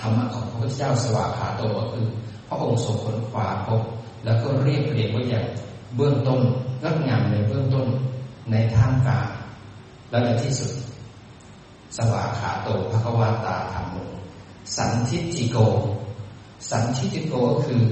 [0.00, 2.06] ธรรมะของพระพุทธเจ้าสวากขาโตก็คือ
[2.48, 3.82] พระองค์ทรงค้นคว้าพบ
[4.24, 5.44] แล้วก็เรียบเรียงไว้อย่าง
[5.96, 6.40] เบื้องต้น
[6.82, 7.86] งดงามในเบื้องต้น
[8.50, 9.28] ในท่ามกลาง
[10.10, 10.72] และในที่สุด
[11.96, 13.96] สวากขาโต ภะคะวะตาธัมโม
[14.76, 15.56] สันทิฏฐิโก
[16.70, 17.82] สันทิฏฐิโกก็คือ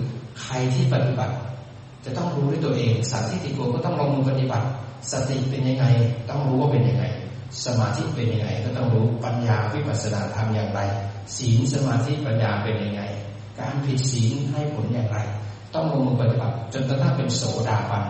[0.42, 1.35] ใครที่ปฏิบัติ
[2.04, 4.66] จะต้องรู้ด้วยตัวเอง สันทิฏฐิโกก็ต้องลงมือปฏิบัติ
[5.12, 5.85] สติเป็นยังไง
[6.30, 7.04] ต้องรู้ว่าเป็นยังไง
[7.64, 10.80] สมาธิเป็นยังไง ก็ต้องรู้ปัญญาวิปัสสนาธรรมอย่างไร
[11.37, 13.02] ศีลสมาธิปัญญาเป็นยังไง
[13.59, 15.18] การผิดศีลให้ผลอย่างไร
[15.74, 18.04] ต้องลงมือปฏิบัติ จนกระทั่งเป็นโสดาบัน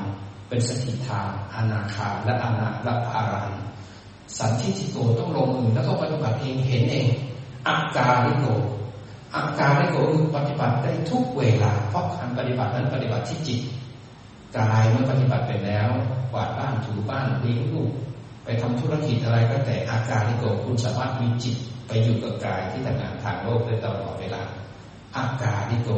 [0.49, 1.21] เป็นสกิทา
[1.55, 3.51] อนาคา และอนาและอารัน
[4.39, 7.07] สันทิฏฐิโกต้องลงมือแล้วก็ปฏิบัติเองเห็นเอง
[7.69, 8.47] อาการิโก
[9.35, 13.61] อาการลิโกคือปฏิบัติได้ทุกเวลา เพราะการปฏิบัตินั้นปฏิบัติที่จิต
[14.57, 15.89] กายเมื่อปฏิบัติไปแล้ว
[16.33, 17.93] กวาดบ้านถูบ้านเลี้ยงลูก
[18.45, 24.43] ไปทำธุรกิจอะไรก็แต่อาการที่โกคุณสามารถมีจิตไปอยู่กับกายที่ทำงานทางโลกได้ตลอดเวลา
[25.17, 25.91] อาการที่โก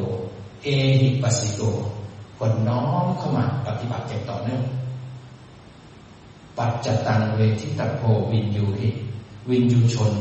[0.63, 0.69] เอ
[1.01, 1.61] หิปัสสิโก
[2.39, 4.63] คนน้อมเข้ามาปฏิบัติอย่างต่อเนื่อง
[6.59, 8.89] ปัจจตังเวทิตโพวินยูหิ
[9.51, 10.13] วินยูชน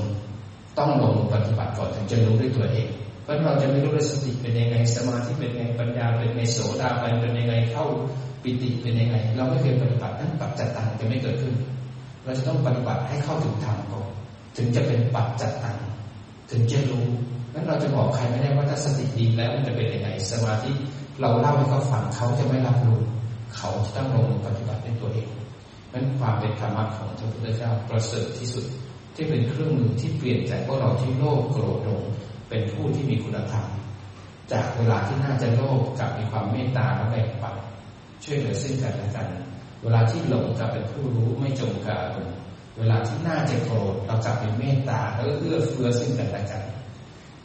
[0.82, 2.88] ต้องลงปฏิบัติก่อนถึงจะรู้ด้วยตัวเอง
[3.24, 7.86] เพราะราเราจะไม่รู้ว่าสติเป็นยังไง สมาธิเป็นยังไง ปัญญาเป็นยังไง โสดาบันเป็นยังไง เข้า
[8.44, 11.56] ปิติเป็นยังไง เราไม่เคยปฏิบัตินั้นปัจจัตตังจะไม่เกิดขึ้น
[12.24, 14.10] เราจะต้องปฏิบัติให้เข้าถึงธรรมก่อน
[14.58, 15.78] ถึงจะเป็นปัจจัตตัง
[16.52, 17.08] ถึงจะรู้
[17.54, 20.72] นั้นเราจะบอกใครไม่ได้ว่าถ้าสติดีแล้วมันจะเป็นยังไง สมาธิ
[21.22, 23.02] เราเล่าให้เขาฟังเขาจะไม่รับรู้
[23.56, 25.28] เขาจะต้องลงปฏิบัติในตัวเอง
[25.94, 28.66] นั้นความเป็นธรรมะของพระพุทธเจ้าประเสริฐที่สุด
[29.16, 32.04] ที่เป็นเครื่องมือที่เปลี่ยนจากพวกเราที่โลภโกรธหลง
[32.50, 33.66] เป็นผู้ที่มีคุณธรรม
[34.52, 37.56] จากเวลาที่น่าจะโลภกลับมีความเมตตาและแบ่งปัน
[38.24, 39.28] ช่วยเหลือซึ่งกันและกัน
[39.84, 42.18] เวลาที่หลงกลับเป็นผู้รู้ไม่จงกาล
[42.78, 46.64] เวลาที่น่าจะโกรธเรากลับเป็นเมตตาแล้วเอื้อเฟื้อซึ่งกันและกัน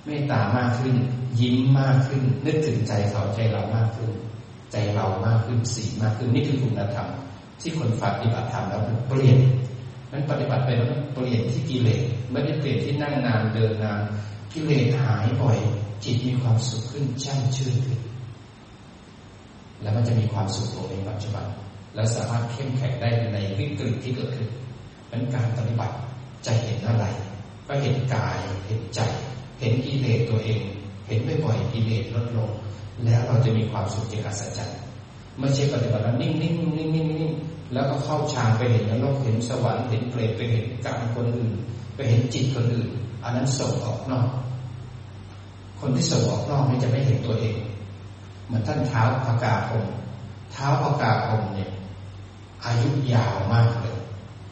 [0.07, 0.95] เมตตามากขึ้น
[1.41, 4.11] ยิ้มมากขึ้น นึกถึงใจเขาใจเรามากขึ้น
[4.73, 7.09] ใจเรามากขึ้นสีมากขึ้นนี่คือคุณธรรม
[7.61, 9.39] ที่คนปฏิบัติธรรมแล้วเปลี่ยน
[10.17, 12.03] นั้นปฏิบัติไปแล้วเปลี่ยนที่กิเลส
[12.33, 14.01] ไม่ได้เปลี่ยนที่นั่งนานเดินนาน
[14.53, 15.59] กิเลสหายบ่อย
[16.05, 18.01] จิตมีความสุขขึ้นช่างชื่นขึ้น
[19.83, 21.47] แล้วมันจะมีความสุขตรงในปัจจุบัน
[21.95, 24.49] และสามารถเข้มแข็งได้ในวิกฤตที่เกิดขึ้น
[25.09, 25.95] เป็นการปฏิบัติ
[26.47, 27.05] จะเห็นอะไร
[27.69, 29.01] ก็เห็นกายเห็นใจ
[29.61, 30.63] เห็นกิเลสตัวเอง
[31.07, 32.51] เห็นบ่อยๆกิเลสลดลง
[33.05, 34.86] แล้วเราจะมีความสุขที่อัศจรรย์
[35.41, 41.53] ไม่ใช่ปฏิบัติแล้วนิ่งๆนิ่งๆนิ่งๆแล้วก็เข้าฌานไปเห็นนรกเห็นสวรรค์เห็นเปรตไปเห็นกรรมคนอื่น
[41.95, 42.89] ไปเห็นจิตคนอื่น
[43.25, 44.29] อันนั้นส่งออกนอก
[45.81, 47.57] คนที่ส่งออกนอกนี่จะไม่เห็นตัวเอง
[48.47, 49.85] เหมือนท่านเท้าพากาคม
[50.53, 51.71] เท้าพากาคมเนี่ย
[52.65, 53.97] อายุยาวมากเลย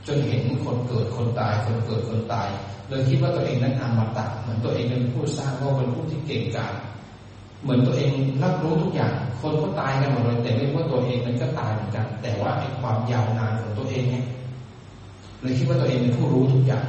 [0.07, 2.49] จนเห็นคนเกิดคนตาย คนเกิดคนตาย
[2.89, 6.73] เลยคิดว่าตัวเองนั้นอมตะเหมือนตัวเองเป็นผู้สร้างโลกเป็นผู้ที่เก่งกาจ
[7.65, 14.25] เหมือนตัวเองรับรู้ทุกอย่าง คนก็ตายกันหมดเลยแต่ไม่ว่าตัวเองนั้นก็ตายเหมือนกัน แต่ว่าไอ้ความยาวนานของตัวเองเนี่ย
[15.41, 16.87] เลยคิดว่าตัวเองเป็นผู้รู้ทุกอย่าง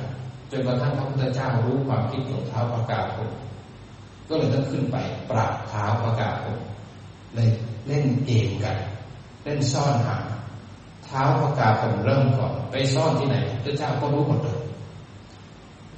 [0.52, 3.32] จนกระทั่งพระพุทธเจ้ารู้ความคิดของเท้าประกาศผม
[4.30, 4.98] ก็เลยต้องขึ้นไป
[5.30, 6.58] ปราบเท้าประกาศผม
[7.36, 7.50] เลย
[7.88, 8.78] เล่นเกมกัน
[9.44, 10.18] เล่นซ่อนหา
[11.06, 14.60] เท้าประกาศผมเริ่มก่อน ไปซ่อนที่ไหนพระเจ้าก็รู้หมดเลย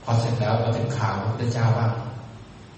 [0.04, 1.88] พอเสร็จแล้วมาถึงข่าวพระเจ้าว่า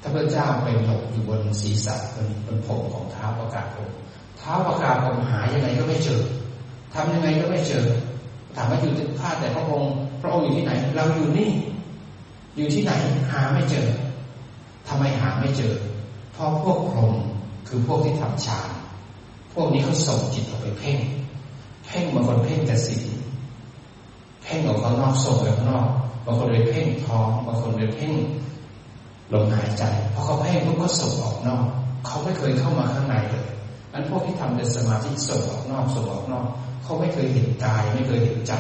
[0.02, 3.90] ถ้าพระเจ้าไปหลบอยู่บนศีรษะบนบนผมของเท้าประกาศผม
[4.38, 6.22] เท้าประกาศผมหายังไงก็ไม่เจอ
[6.94, 7.86] ทำยังไงก็ไม่เจอ
[8.56, 11.50] ถามว่าอยู่ที่ข้าแต่พระองค์ พระองค์อยู่ที่ไหน เราอยู่นี่
[12.56, 12.92] อยู่ที่ไหน
[13.32, 13.88] หาไม่เจอ
[14.88, 15.74] ทำไมหาไม่เจอ
[16.34, 17.14] เพราะพวกพรหม
[17.68, 18.70] คือพวกที่ทำฌาน
[19.54, 20.98] พวกนี้เขาส่งจิตออกไปเพ่ง
[21.86, 22.98] เพ่งบางคนเพ่งแต่สี
[24.44, 25.88] เพ่งออกข้างนอกส่งไปข้างนอก
[26.26, 28.14] บางคนเลยเพ่งท้องบางคนเลยเพ่ง
[29.34, 31.66] ลมหายใจพอเขาเพ่งพวกก็ส่งออกนอก
[32.06, 33.46] เขาไม่เคยเข้ามาข้างในเลย
[33.94, 36.46] นั้นพวกที่ทำเป็นสมาธิส่งออกนอกส่งออกนอก
[36.84, 38.54] เขาไม่เคยเห็นกายไม่เคยเห็นใจ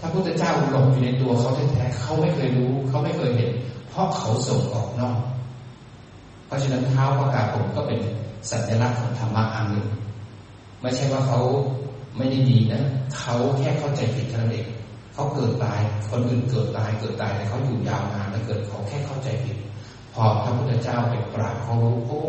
[0.00, 3.50] ถ้าพุทธเจ้าหลงอยู่ในตัวเขาแท้ๆเขาไม่เคยรู้ เขาไม่เคยเห็น
[3.88, 5.16] เพราะเขาส่งออกนอก
[6.46, 8.00] เพราะฉะนั้นเท้าประกาศผมก็เป็น
[8.50, 9.86] สัญลักษณ์ของธรรมะอันหนึ่ง
[10.82, 11.40] ไม่ใช่ว่าเขา
[12.16, 12.82] ไม่ได้ดีนะ
[13.18, 14.66] เขาแค่เข้าใจผิดเท่านั้นเอง
[15.14, 19.56] เขาเกิดตายคนอื่นเกิดตายเกิดตายแต่เขาอยู่ยาวนานแล้วเกิดเขาแค่เข้าใจผิด
[20.14, 22.22] พอพระพุทธเจ้าไปปราบเขารู้โอ้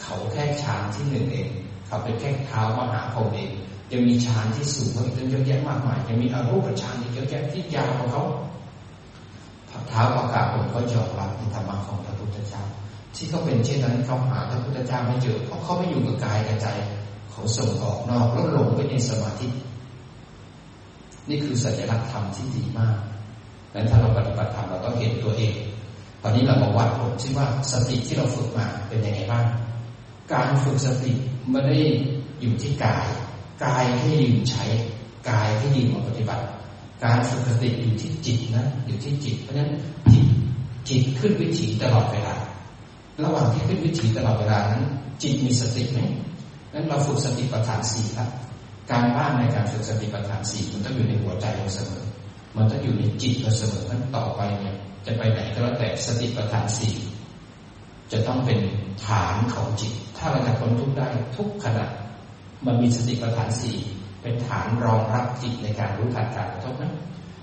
[0.00, 1.48] เขาแค่ฌานที่หนึ่งเอง
[1.86, 3.50] เขาเป็นแค่เท้ามหาพรหมเอง
[3.92, 8.24] ยังมีฌานที่สูงกว่าอีกเยอะแยะมากมายยังมีอรูปฌานอีกเยอะแยะที่ยาวกว่าเขา
[9.88, 12.62] เท้าประกาศผมก็ยอมรับในธรรมะของพระพุทธเจ้า
[13.14, 16.66] ที่เขาเป็นเช่นนั้นเขาหาพระพุทธเจ้าไม่เจอเพราะเขาไม่อยู่กับกายกับใจ
[17.30, 19.48] เขาส่งออกนอกแล้วหลงไปในสมาธิ
[21.28, 22.96] นี่คือสัญลักษณ์ธรรมที่ดีมาก
[23.74, 25.54] นั้นถ้าเราปฏิบัติธรรมเราต้องเห็นตัวเอง
[26.26, 29.44] อนนี้เรามาวัดผลที่ว่าสติที่เราฝึกมาเป็นยังไงบ้าง
[30.32, 31.12] การฝึกสติ
[31.50, 31.78] ไม่ได้
[32.40, 33.06] อยู่ที่กาย
[33.64, 34.64] กายให้ยืนใช้
[35.28, 36.44] กายให้ยืนมาปฏิบัติ
[37.04, 39.70] การฝึกสติอยู่ที่จิตนะ อยู่ที่จิต เพราะฉะนั้น
[40.12, 40.26] จิต
[40.88, 42.34] จิตขึ้นวิถีตลอดเวลา
[43.24, 44.82] ระหว่างที่ขึ้นวิถีตลอดเวลานั้น
[45.22, 45.98] จิตมีสติไหม
[46.72, 48.28] นั้นเราฝึกสติปัฏฐานสี่ครับ
[48.90, 52.04] การบ้านในการฝึกสติปัฏฐานสี่มันต้องอยู่ในหัวใจเราเสมอ
[52.56, 54.76] มันต้องอยู่ในจิตเราเสมอนั้นต่อไปเนี่ย
[55.06, 56.94] จะไปไหนก็แล้วแต่สติปัฏฐานสี่
[58.12, 58.58] จะต้องเป็น
[59.06, 61.86] ฐานของจิต ถ้าเราจะพ้นทุกได้ทุกขณะ
[62.66, 63.76] มันมีสติปัฏฐานสี่
[64.22, 66.94] เป็นฐานรองรับจิตในการรู้ทันการกระทบนะ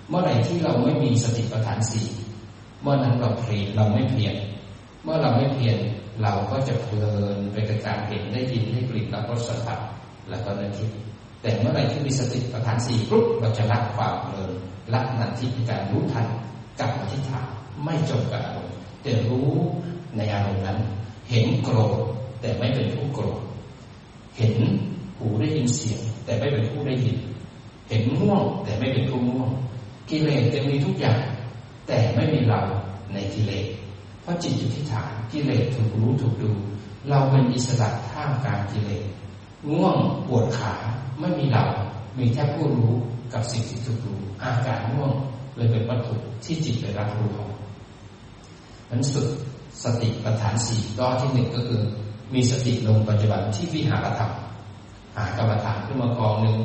[0.09, 2.07] เมื่อไหร่ที่เราไม่มีสติปัฏฐานสี่
[2.81, 4.35] เมื่อนั้นเราเพียเราไม่เพียร
[5.03, 5.77] เมื่อเราไม่เพียร
[6.21, 9.79] เราก็จะเพลินไปกับการเห็นได้ยินได้กลิ่นรับรสสัมผัส
[10.29, 10.89] แล้วก็นึกคิด
[11.41, 14.51] แต่เมื่อไหร่ที่มีสติปัฏฐานสี่ปุ๊บเราจะละความเพลิน
[14.93, 16.25] ละนันทิในการรู้ทัน
[16.79, 17.47] กับมาที่ฐาน
[17.83, 19.49] ไม่จบกับอารมณ์แต่รู้
[20.17, 20.79] ในอารมณ์นั้น
[21.29, 21.97] เห็นโกรธ
[22.41, 23.39] แต่ไม่เป็นผู้โกรธ
[24.37, 24.53] เห็น
[25.17, 27.17] หูได้ยินเสียง แต่ไม่เป็นผู้ได้ยิน
[27.89, 29.49] เห็นง่วงแต่ไม่เป็นผู้ง่วง
[30.09, 31.19] กิเลสจะมีทุกอย่าง
[31.87, 32.61] แต่ไม่มีเรา
[33.13, 33.65] ในกิเลส
[34.21, 36.51] เพราะจิตอยู่ที่ฐานกิเลสถูกรู้ถูกดู
[37.09, 39.05] เราเป็นอิสระท่ามกลางกิเลส
[39.71, 40.73] ง่วงปวดขา
[41.19, 41.63] ไม่มีเรา
[42.17, 42.93] มีแค่ผู้รู้
[43.33, 45.13] กับสิ่งที่ถูกรู้อาการง่วง
[45.55, 47.47] เลยเป็นวัตถุที่จิตไปรับรู้เอา
[48.89, 49.27] นั้นสุด
[49.83, 51.81] สติปัฏฐานสี่ก็ที่หนึ่งก็คือ
[52.33, 54.31] มีสติลงปัจจุบันที่วิหารธรรม
[55.15, 56.57] หากรรมฐานขึ้นมากองหนึ่ง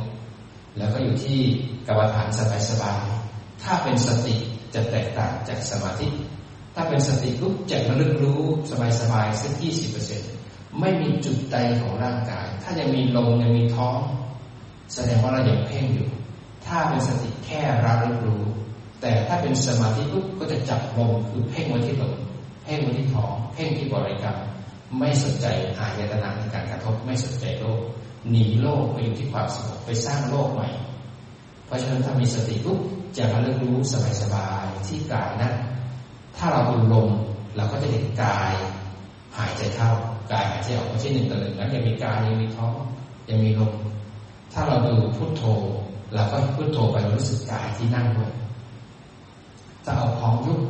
[0.79, 1.41] แล้วก็อยู่ที่
[1.87, 2.29] กรรมฐาน
[2.71, 4.35] สบายๆถ้าเป็นสติ
[4.75, 6.09] จะแตกต่างจากสมาธิ
[6.75, 8.41] ถ้าเป็นสติปุ๊บจะระลึกรู้
[9.01, 10.23] สบายๆสักยี่สิบเปอร์เซ็น
[10.81, 13.99] ไม่มีจุดใดของร่างกาย ถ้ายังมีลมยังมีท้อง
[14.95, 16.09] แสดงว่าเรายังเพ่งอยู่
[16.67, 18.45] ถ้าเป็นสติแค่ระลึกรู้
[19.01, 22.15] แต่ถ้าเป็นสมาธิปุ๊บก็จะจับลมคือเพ่งไว้ที่ลม
[22.65, 24.39] เพ่งไว้ที่ท้องเพ่งที่บริกรรม
[24.99, 25.47] ไม่สนใจ
[25.79, 27.81] อายตนะในการกระทบไม่สนใจโลก
[28.31, 30.69] หนีโลกไปอยู่ที่ความสงบไปสร้างโลกใหม่
[31.67, 32.79] เพราะฉะนั้นถ้ามีสติปุ๊บ
[33.17, 33.77] จะระลึกรู้
[34.21, 35.55] สบายๆที่กายนั้น
[36.37, 37.09] ถ้าเราดูลม
[37.57, 38.53] เราก็จะเห็นกาย
[39.37, 39.91] หายใจเข้า
[40.33, 42.75] กายหายใจออกไม่ใช่หนึ่งต่อหนึ่งนั้นยังมีกายยังมีท้อง
[43.29, 43.73] ยังมีลม
[44.53, 45.43] ถ้าเราดูพุทโธ
[46.15, 48.33] เราก็พุทโธไปรู้สึกกายที่นั่งด้วย
[49.89, 50.61] ถ้าเอาท้องยุบ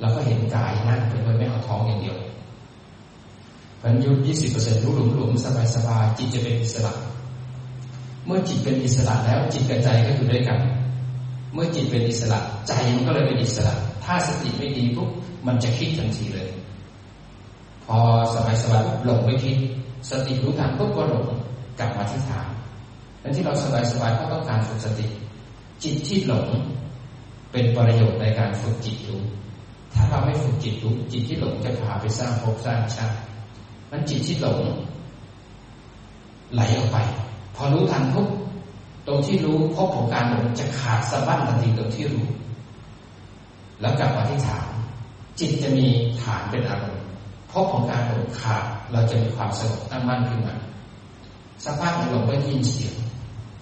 [0.00, 2.16] เราก็เห็นกายนั่งไปด้วยไม่เอาท้องอย่างเดียว
[3.82, 6.92] มันยุบยี่สิบเปอร์เซ็นต์รู้หลุมหลุมสบายสบายจิตจะเป็นอิสระ
[8.26, 10.58] เมื่อจิตเป็นอิสระแล้วจิตกับใจก็อยู่ด้วยกัน
[11.52, 15.10] เมื่อจิตเป็นอิสระใจมันก็เลยเป็นอิสระ ถ้าสติไม่ดีปุ๊บ
[15.46, 16.48] มันจะคิดทันทีเลย
[17.84, 17.98] พอ
[18.34, 19.56] สบายสบายหลงไม่คิด
[20.10, 21.26] สติรู้ทันปุ๊บก็หลง
[21.78, 22.46] กลับมาที่ฐาน
[23.22, 25.06] นั้นที่เราสบายสบายก็ต้องการฝึกสติ
[25.82, 26.48] จิตที่หลง
[27.52, 29.22] เป็นประโยชน์ในการฝึกจิตรู้
[29.94, 33.16] ถ้าเราไม่ฝึกจิตรู้จิตที่หลงจะพาไปสร้างภพสร้างชาติ
[33.90, 34.58] มันจิตที่หลง
[36.54, 36.98] ไหลออกไป
[37.56, 38.28] พอรู้ทันปุ๊บ
[39.06, 42.26] ตรงที่รู้พบของการหลงจะขาดสะบั้นทันทีตรงที่รู้
[43.80, 44.66] แล้วกลับมาที่ฐาน
[45.40, 45.86] จิตจะมี
[46.22, 47.04] ฐานเป็นอารมณ์
[47.50, 50.56] พบของการหลงขาดเราจะมีความสงบตั้งมั่นขึ้นมา
[51.64, 52.94] สภาพของหลงไปยินเสียง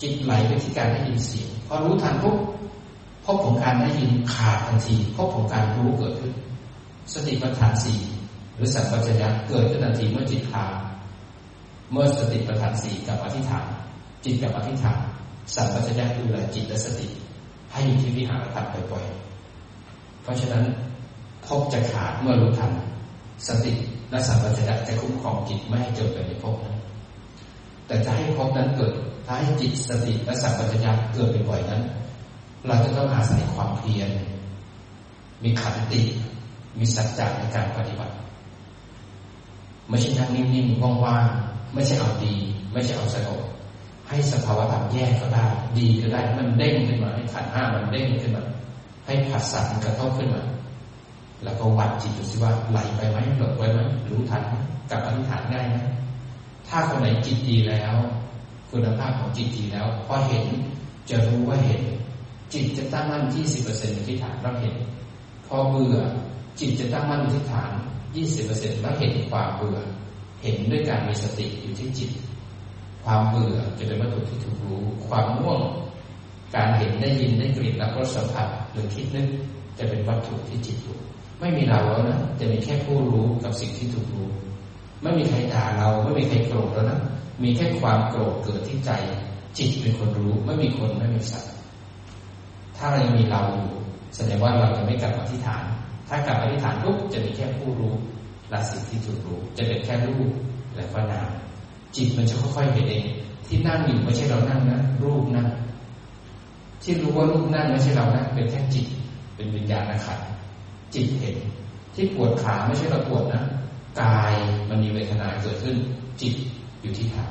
[0.03, 2.37] จิตไหลไปที่การได้ยินเสียงพอรู้ทันปุ๊บ
[3.30, 6.32] พบของการได้ยินขาดทันทีพบของการรู้เกิดขึ้น
[7.12, 8.00] สติปัฏฐานสี่
[8.56, 10.64] หรือสัมปชัญญะเกิดขึ้นทันทีเมื่อจิตคา
[11.92, 13.66] เมื่อสติปัฏฐานสี่กับอธิษฐาน
[14.24, 14.98] จิตกับอธิษฐาน
[15.54, 17.06] สัมปชัญญะดูแลจิตและสติ
[17.72, 20.64] ให้อยู่ที่วิหารธรรมบ่อยๆเพราะฉะนั้น
[21.46, 22.72] พบจะขาดเมื่อรู้ทัน
[23.48, 23.72] สติ
[24.10, 26.76] และสัมปชัญญะจะคุ้มครองจิตไม่ให้จมไปในภพนั้น
[27.86, 28.92] แต่จะให้ภพนั้นเกิด
[29.26, 31.82] ถ้าให้จิตสติและสัมปชัญญะเกิดบ่อยๆนั้น
[32.68, 34.11] เราจะต้องอาศัยความเพียร
[35.42, 36.02] มีขันติ
[36.78, 38.14] มีสัจจะในการปฏิบัติ
[39.88, 42.35] ไม่ใช่นั่งนิ่งๆว่างๆ ไม่ใช่เอาดี
[42.72, 43.40] ไม่ใช่เอาสงบ
[44.09, 45.46] ให้สภาวะธรรมแยกก็ได้
[45.78, 48.44] ดีก็ได้ มันเด้งขึ้นมา ให้ขันห้ามันเด้งขึ้นมา
[49.07, 50.42] ให้ผัสสะมันกระทบขึ้นมา
[51.44, 53.78] แล้วก็วัดจิตดูสิว่าไหลไปไหมหลบไปไหม
[54.09, 54.42] รู้ทัน
[54.90, 55.76] กับอธิษฐานง่ายไหม
[56.68, 57.94] ถ้าคนไหนจิตดีแล้ว
[58.70, 60.44] คุณภาพของจิตดีแล้วพอเห็น
[61.11, 61.83] จะรู้ว่าเห็น
[62.52, 64.76] จิตจะตั้งมั่นที่สิบเปอร์เซ็นต์ที่ฐานเราเห็น
[65.46, 65.98] พอเบื่อ
[66.61, 67.72] จิตจะตั้งมั่นที่ฐาน
[68.16, 69.78] ยี่สิบเปอร์เซ็นต์แล้วเห็นความเบื่อ
[70.42, 72.11] เห็นด้วยการมีสติอยู่ที่จิต
[73.04, 75.61] ความเบื่อจะเป็นวัตถุที่ถูกรู้ ความง่วง
[76.54, 79.28] การเห็นได้ยินได้กลิ่นแล้วก็สัมผัสหรือคิดนึก
[79.78, 80.98] จะเป็นวัตถุที่จิตรู้
[81.40, 84.28] ไม่มีเราแล้วนะจะมีแค่ผู้รู้กับสิ่งที่ถูกรู้
[85.02, 86.98] ไม่มีใครด่าเราไม่มีใครโกรธแล้วนะ
[87.42, 88.90] มีแค่ความโกรธเกิดที่ใจ
[89.58, 91.52] จิตเป็นคนรู้ ไม่มีคนไม่มีสัตว์
[92.78, 93.68] ถ้าเรายังมีเราอยู่
[94.16, 95.64] แสดงว่าเราจะไม่กลับมาที่ฐาน
[96.08, 97.94] ถ้ากลับมาที่ฐานปุ๊บจะมีแค่ผู้รู้
[98.52, 100.30] ละสิที่ถูกรู้ จะเป็นแค่รูป
[100.76, 101.28] และก็นาม
[101.96, 103.04] จิตมันจะค่อยๆเห็นเอง
[103.46, 105.48] ที่นั่งอยู่ไม่ใช่เรานั่งนะรูปนั่ง
[106.82, 108.86] ที่รู้ว่ารูปนั่งไม่ใช่เรานะเป็นแค่จิต
[109.34, 110.20] เป็นวิญญาณขัน
[110.94, 111.36] จิตเห็น
[111.94, 113.42] ที่ปวดขาไม่ใช่เราปวดนะ
[114.00, 114.34] กาย
[114.68, 115.76] มันมีเวทนาเกิดขึ้น
[116.20, 116.34] จิต
[116.82, 117.26] อยู่ที่ขา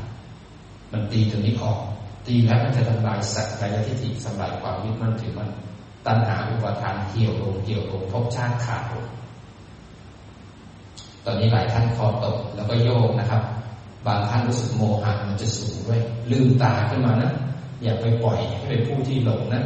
[0.91, 1.79] มันตีตรงนี้ออก
[2.27, 5.49] ตีแล้วมันจะทำลายสักกายทิฏฐิทำลายความยึดมั่นถือมั่น
[6.07, 9.05] ตัณหาอุปทานเกี่ยวลงเกี่ยวลงพบชาติขาดลง
[11.25, 13.41] ตอนนี้หลายท่านคอตกแล้วก็โยกนะครับ
[14.07, 17.31] บางท่านรู้สึกโมหะมันจะสูงด้วย ลืมตาขึ้นมานะ
[17.83, 19.63] อย่าไปปล่อยให้เป็นผู้ที่หลงนะ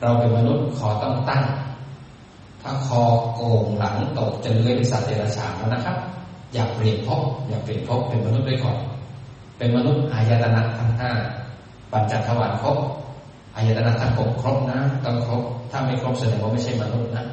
[0.00, 1.44] เราเป็นมนุษย์ขอต้องตั้ง
[2.62, 3.02] ถ้าคอ
[3.34, 5.96] โก่งหลังตกจะเลื้อยเป็นสัตว์เดรัจฉานแล้วนะครับ
[6.54, 8.76] อยากเปลี่ยนภพอยากเปลี่ยนภพเป็นมนุษย์ด้วยก่อน
[9.58, 11.10] เป็นมนุษย์อายตนะทั้งห้า
[11.92, 12.78] ปัญจทวารครบ
[13.56, 17.26] อายตนะทั้งหกครบนะต้องครบ ถ้าไม่ครบแสดงว่าไม่ใช่มนุษย์นะ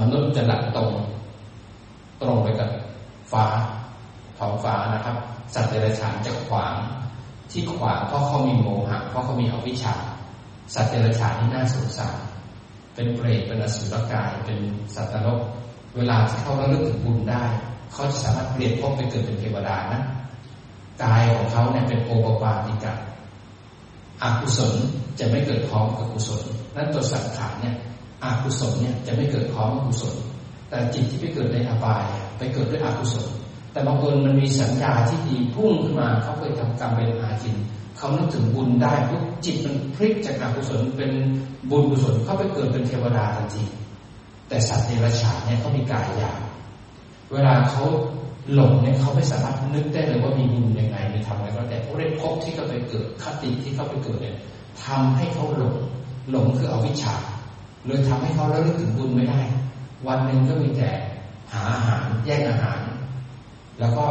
[0.00, 0.90] มนุษย์จะหลักตรง
[2.22, 2.70] ตรงไปกับ
[3.32, 3.46] ฟ้า
[4.38, 5.16] ท้องฟ้านะครับ
[5.54, 6.74] สัตว์เดรัจฉานจะขวาง
[7.50, 9.94] ที่ขวางเพราะเขามีโมหะเพราะเขามีอวิชชา
[10.74, 12.16] สัตว์เดรัจฉานที่น่าสงสาร
[12.94, 14.58] เป็นเปรตเป็นอสุรกายเป็น
[14.94, 15.40] สัตว์นรก
[15.96, 17.44] เวลาที่เขาระลึกถึงบุญได้
[17.92, 20.02] เขาจะสามารถเปลี่ยนภพไปเกิดเป็นเทวดานะ
[21.04, 22.94] กายของเขาเนี่ยเป็นโอปปาติกะ
[24.22, 24.72] อกุศล
[25.18, 26.42] จะไม่เกิดพร้อมกับกุศล
[26.76, 27.74] นั้นตัวสังขารเนี่ย
[28.24, 30.14] อกุศลเนี่ยจะไม่เกิดพร้อมกับกุศล
[30.68, 32.04] แต่จิตที่ไปเกิดในอบาย
[32.38, 33.26] ไปเกิดด้วยอกุศล
[33.72, 37.56] แต่บางคนมันมีสัญญาที่ดีพุ่งขึ้นมาเขาเคยทำกรรมเป็นอาจิน
[37.98, 41.10] เขานึกถึงบุญได้ปุ๊บจิตมันพลิกจากอกุศลเป็น
[41.70, 43.64] บุญกุศลเขาไปเกิดเป็นเทวดาทันที
[44.48, 46.38] แต่สัตว์ในราชาเนี่ยเขามีกายหยาบ
[47.32, 47.84] เวลาเขา
[48.54, 54.36] หลงเนี่ยเขาไม่สามารถนึกได้เลยว่ามีบุญยังไงมีทำอะไรก็แต่เขาได้พบที่เขาไปเกิดคติที่เขาไปเกิดเนี่ย
[54.84, 55.74] ทำให้เขาหลง
[56.30, 57.14] หลงคือเอาวิชา
[57.86, 59.40] เลยทำให้เขาระลึกถึงบุญไม่ได้
[60.06, 60.90] วันหนึ่งก็มีแต่
[61.52, 62.80] หาอาหารแย่งอาหาร
[63.80, 64.04] แล้วก็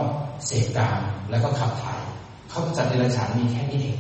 [0.45, 2.01] เสกกามแล้วก็ขับถ่าย
[2.49, 3.97] เขาจัดเดรัจฉานมีแค่นี้เอง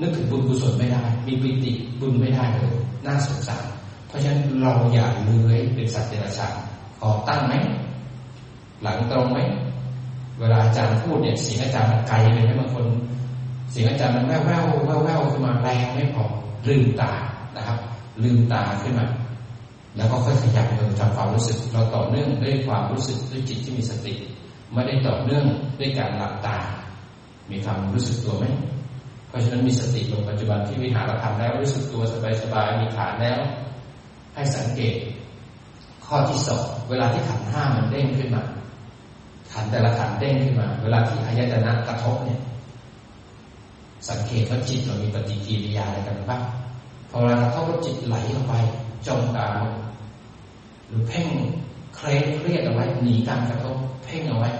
[0.00, 2.72] นึกถึงบุญกุศลไม่ได้ มีปิติบุญไม่ได้เลย
[3.06, 3.64] น่าสงสาร
[4.08, 6.54] เพราะฉะนั้นเราอย่าเลื้อยเป็นสัตว์เดรัจฉาน
[7.00, 7.52] ขอตั้งไหม
[8.82, 9.38] หลังตรงไหม
[10.40, 12.86] เวลาอาจารย์พูดเนี่ยเสียงอาจารย์มันไกลเลยไหมบางคน
[13.70, 16.24] เสียงอาจารย์มันแว่วแว่วแว่วแว่วขึ้นมาแรงไม่พอ
[16.68, 17.12] ลืมตา
[17.56, 17.78] นะครับ
[18.22, 19.06] ลืมตาขึ้นมา
[19.96, 24.14] แล้วก็ค่อยขยับมือทำความรู้สึก เราต่อเนื่องด้วยความรู้สึกด้วยจิตที่มีสติ
[24.72, 25.44] ไม่ได้ต่อเนื่อง
[25.78, 26.56] ด้วยการหลับตา
[27.50, 28.44] มีความรู้สึกตัวไหม
[29.28, 32.02] เพราะฉะนั้นมีสติลงปัจจุบันที่วิหารธรรมแล้วรู้สึกตัว
[32.42, 33.38] สบายๆมีฐานแล้ว
[34.34, 34.94] ให้สังเกต
[36.06, 38.42] ข้อที่สองเวลาที่ขันห้ามันเด้งขึ้นมา
[39.52, 42.40] ขันแต่ละขันเด้งขึ้นมา เวลาที่อายตนะกระทบเนี่ย
[44.08, 46.42] สังเกตว่าจิตเรามีปฏิกิริยาอะไรกันบ้าง
[47.10, 48.54] พอเวลากระทบจิตไหลเข้าไป
[49.06, 49.48] จมตา
[50.88, 51.28] หรือเพ่ง
[51.96, 54.50] เคร่งเครียดเอาไว้หนีการกระทบเพ่งเอาไว้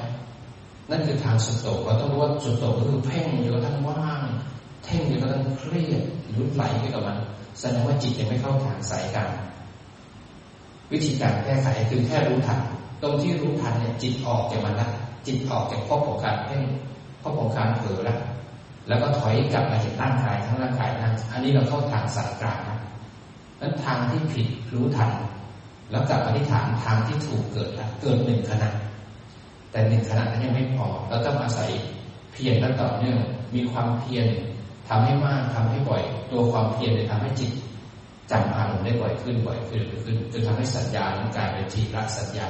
[0.90, 4.22] นั่นคือทางสุดโต่งเราต้องรู้ว่าสุดโต่งก็คือเพ่งอยู่กับทั้งว่าง
[4.84, 7.18] เพ่งอยู่กับทั้งเครียดหรือไหลไปกับมัน
[7.60, 9.30] แสดงว่าจิตยังไม่เข้าทางสายการ
[10.92, 12.60] วิธีการแก้ไขคือแค่รู้ทัน
[13.02, 14.88] ตรงที่รู้ทันเนี่ยจิตออกจากมันละ
[15.26, 16.62] จิตออกจากพบของการเพ่ง
[17.22, 18.16] พบของการเผลอละ
[18.88, 22.78] แล้วก็ถอยกลับมาเห็นร่างกายทั้งร่างกายนั้นอันนี้เราเข้าทางสายกลางนะ
[23.60, 25.10] นั้นทางที่ผิดรู้ทัน
[25.90, 28.70] แล้วกลับอธิษฐานทางที่ถูกเกิดละเกิดหนึ่งขณะ
[29.70, 31.70] แต่หนึ่งขณะนั้นยังไม่พอเราต้องอาศัย
[32.32, 33.18] เพียรและต่อเนื่อง
[33.54, 34.26] มีความเพียร
[34.88, 37.52] ทำให้มากทำให้บ่อย ตัวความเพียรจะทำให้จิต
[38.30, 42.46] จำอารมณ์ได้บ่อยขึ้นบ่อยขึ้นบ่อยขึ้นจนทำให้สัญญามันกลายเป็นทีละสัญญา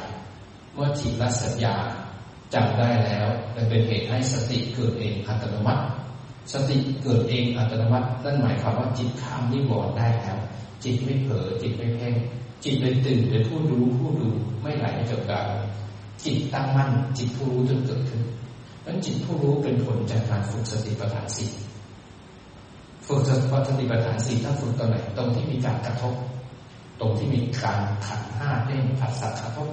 [0.74, 1.76] เมื่อทีละสัญญา
[2.54, 5.84] จำได้แล้วจะเป็นเหตุให้สติเกิดเองอัตโนมัติ
[6.52, 10.38] สติเกิดเองอัตโนมัตินั่นหมายความว่าจิตข้ามนิวรณ์ได้แล้ว
[10.84, 12.14] จิตไม่เผลอจิตไม่เพ่ง
[12.64, 14.30] จิตเป็นตื่นเป็นผู้รู้ผู้ดู
[14.62, 15.46] ไม่ไหลจบการ
[16.24, 18.22] จิตตั้งมั่นจิตผู้รู้จนเกิดขึ้น
[18.84, 21.50] นั้นจิตผู้รู้เป็นผลจากการฝึกสติปัฏฐานสี่
[23.06, 23.30] ฝึกส
[23.78, 26.14] ติปัฏฐานสี่ถ้าฝึกตรงไหนตรงที่มีการกระทบ
[27.00, 29.68] ตรงที่มีการขันห้าเด้งผัสสะกระทบ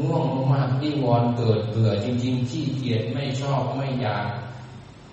[0.00, 4.26] ง่วงมากนิวรณ์เกิดเบื่อจริงๆที่เกียดไม่ชอบไม่อยาก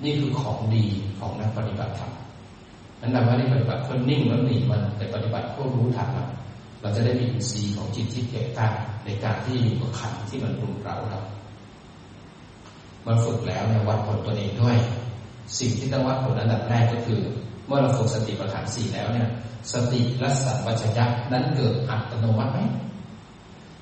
[0.03, 0.86] นี่คือของดี
[1.19, 2.12] ของนักปฏิบัติธรรม
[2.99, 6.27] นั้นเราไม่ได้ปฏิบัติคนนิ่งแล้วหนีมันแต่ปฏิบัติเพื่อรู้ทันมัน
[6.81, 8.67] เราจะได้มีอินทรีย์ของจิตที่เก่กล้า
[9.05, 11.21] ในการที่อยู่กับขันที่มันรุนเราเรา
[13.05, 14.77] มาฝึกแล้วเนี่ยวัดผลตัวเองด้วย
[15.59, 17.21] สิ่งที่ต้องวัดผลอันดับแรกก็คือ
[17.67, 19.29] เมื่อเราฝึกสติปัฏฐานสี่แล้วเนี่ย
[19.71, 22.59] สติและสัมปชัญญะนั้นเกิดอัตโนมัติไหม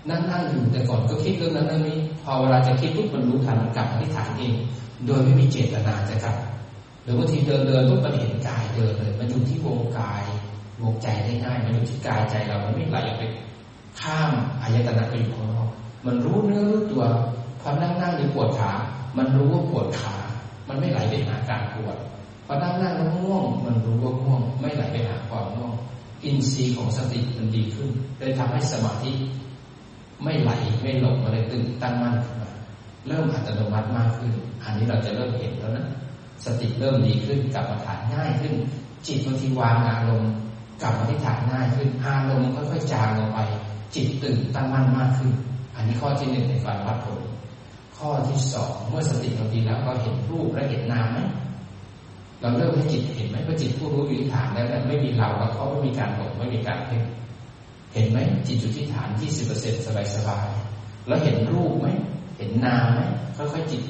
[0.10, 4.54] นั่งนั่งอยู่แต่ก่อนก็คิดเรื่องนั้นเรื่องนี้ พอเวลาจะคิดปุ๊บมันรู้ทันมันกลับมาที่ฐานเอง
[5.06, 6.36] โดยไม่มีเจตนาจะกลับ
[7.04, 10.24] หรือบางทีเดินเดินปุ๊บมันเห็นกายเดินเลยมันอยู่ที่วงกาย
[10.82, 13.24] วงใจได้ง่ายมันอยู่ที่กายใจเรามันไม่ไหลออกไป
[14.02, 15.70] ข้ามอายตนะไปอยู่ข้างนอก
[16.06, 17.04] มันรู้เนื้อรู้ตัว
[17.62, 18.72] พอนั่งนั่งอยู่ปวดขา
[19.18, 20.16] มันรู้ว่าปวดขา
[20.68, 21.98] มันไม่ไหลไปหาการปวด
[22.46, 25.74] พอนั่งนั่งแล้วง่วง มันรู้ว่าง่วง ไม่ไหลไปหาความง่วง
[26.24, 29.12] อินทรีย์ของสติมันดีขึ้นเลยทำให้สมาธิ
[30.24, 32.50] ไม่ไหลไม่หลงมาเลยตื่นตั้งมั่นขึ้นมา
[33.08, 35.88] เริ่มอัตโนมัติมากขึ้น อันนี้เราจะเริ่มเห็นแล้วนะ
[36.46, 38.54] สติเริ่มดีขึ้นกลับมาฐานง่ายขึ้น
[39.08, 40.32] จิตบางทีวางอารมณ์
[40.82, 43.40] กลับมาที่ฐานง่ายขึ้น อารมณ์ค่อยๆจางลงไป
[43.96, 45.32] จิตตื่นตั้งมั่นมากขึ้น
[45.76, 47.22] อันนี้ข้อที่หนึ่งในการวัดผล
[47.98, 51.20] ข้อที่สองเมื่อสติเราดีแล้วเราเห็นรูปและเห็นนามไหม
[52.42, 57.04] เราเริ่มให้จิตเห็นไหมว่าจิตผู้รู้อยู่ที่ฐานแล้วนไม่มีเราแล้วเขาไม่มีการหลงไม่มีการเพ่ง
[57.94, 58.18] เห็นไหม
[58.48, 60.48] จิตอยู่ที่ฐานยี่สิบเปอร์เซ็นสบายสบาย
[61.08, 61.88] แล้วเห็นรูปไหม
[62.38, 63.02] เห็นนามไหม
[63.38, 63.84] ค่อยๆจิต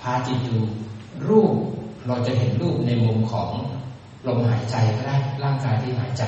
[0.00, 0.58] พาจิตดู
[1.28, 1.54] รูป
[2.06, 3.50] เราจะเห็นรูปในมุมของ
[4.26, 6.22] ลมหายใจก็ได้ร่างกายที่หายใจ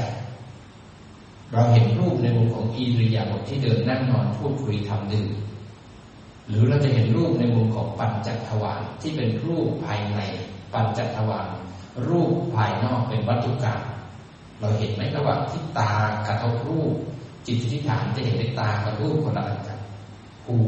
[1.53, 5.31] เราเห็นรูปในมุมของอิริยาบถที่เดินนั่งนอนพูดคุยทำดื่ม
[6.49, 10.19] หรือเราจะเห็นรูปในมุมของปัญจทวารที่เป็นรูปภายใน
[10.73, 11.49] ปัญจทวาร
[12.09, 13.81] รูปภายนอกเป็นวัตถุกรรม
[14.61, 15.93] เราเห็นไหมระหว่างที่ตา
[16.27, 16.95] กระทบรูป
[17.47, 19.79] จิตที่ฐานจะเห็นในตากับรูปคนละอันกัน
[20.47, 20.59] หู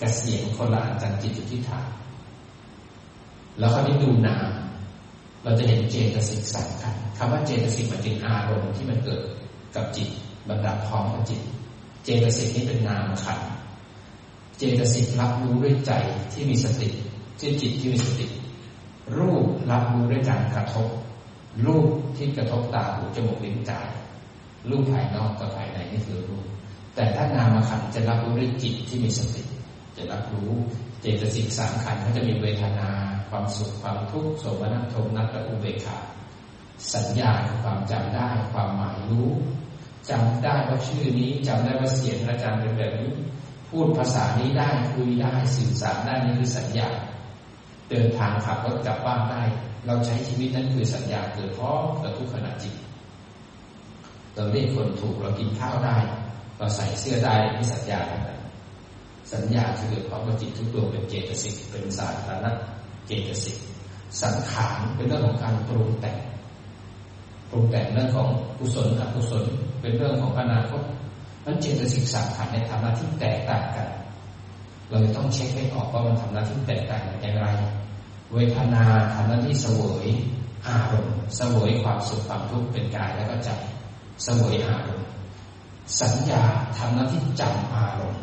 [0.00, 1.86] กับเสียงคนละอันจากจิตที่ฐาน
[3.58, 4.48] แล้วคราวนี้ดูนาม
[5.42, 9.22] เราจะเห็นเจตสิกสามขันคำว่าเจตสิกมันเป็นอารมณ์ที่มันเกิด
[9.74, 10.08] กับจิต
[10.48, 11.40] บรรดาพร้อมกับจิต
[12.04, 13.40] เจตสิกนี้เป็นนามขัน
[14.58, 15.92] เจตสิกรับรู้ด้วยใจ
[16.32, 16.88] ที่มีสติ
[17.38, 18.26] ที่จิตที่มีสติ
[19.16, 20.88] รูปรับรู้ด้วยการกระทบ
[21.66, 23.88] รูปที่กระทบตาหูจมูกลิ้นกาย
[24.70, 26.46] รูปภายนอกกับภายในนี่คือรูป
[26.94, 29.42] แต่ถ้านามขันจะรับรู้ด้วยจิตที่มีสติ
[29.96, 30.52] จะรับรู้
[31.00, 32.90] เจตสิกสามขันเขาจะมีเวทนา
[33.30, 35.98] ความสุขความทุกข์โสมนัสโทมนัสและอุเบกขา
[36.94, 37.30] สัญญา
[37.62, 39.30] ความจำได้ความหมายรู้
[40.10, 43.12] จำได้ว่าชื่อนี้จำได้ว่าเสียงอาจารย์เป็นแบบนี้
[43.68, 46.88] พูดภาษานี้ได้คุยได้สื่อสารได้นี่คือสัญญา
[47.90, 49.42] เดินทางขับรถกลับบ้านได้
[49.86, 52.74] เราใช้ชีวิตนั้นคือสัญญาเกิดพร้อมกับทุกขณะจิต
[54.36, 55.96] เราเรียกคนถูกเรากินข้าวได้
[56.58, 58.30] เราใส่เสื้อได้นี่สัญญาอะไร
[59.32, 62.50] สัญญาคือเกิดพร้อมกับจิตทุกดวงเป็นเจตสิกเป็นสาธารณะ
[63.06, 63.56] เจตสิก
[64.22, 66.16] สังขารเป็นเรื่องของการปรุงแต่ง
[67.50, 68.28] ปรุงแต่งเรื่องของ
[68.58, 69.44] กุศลอกุศล
[69.80, 70.82] เป็นเรื่องของอนาคต
[71.44, 73.88] มันเจตสิกสามขันเนี่ยทำหน้าที่แตกต่างกัน
[74.88, 77.46] เราต้องเช็คให้ออกว่ามันทำหน้าที่แตกต่างกันอย่างไร
[78.32, 78.84] เวทนา
[79.14, 80.06] ทำหน้าที่เสวย
[80.66, 83.50] อารมณ์เสวยความสุขความทุกข์เป็นกายแล้วก็ใจ
[84.24, 85.08] สวยอารมณ์
[86.00, 86.42] สัญญา
[86.78, 88.22] ทำหน้าที่จำอารมณ์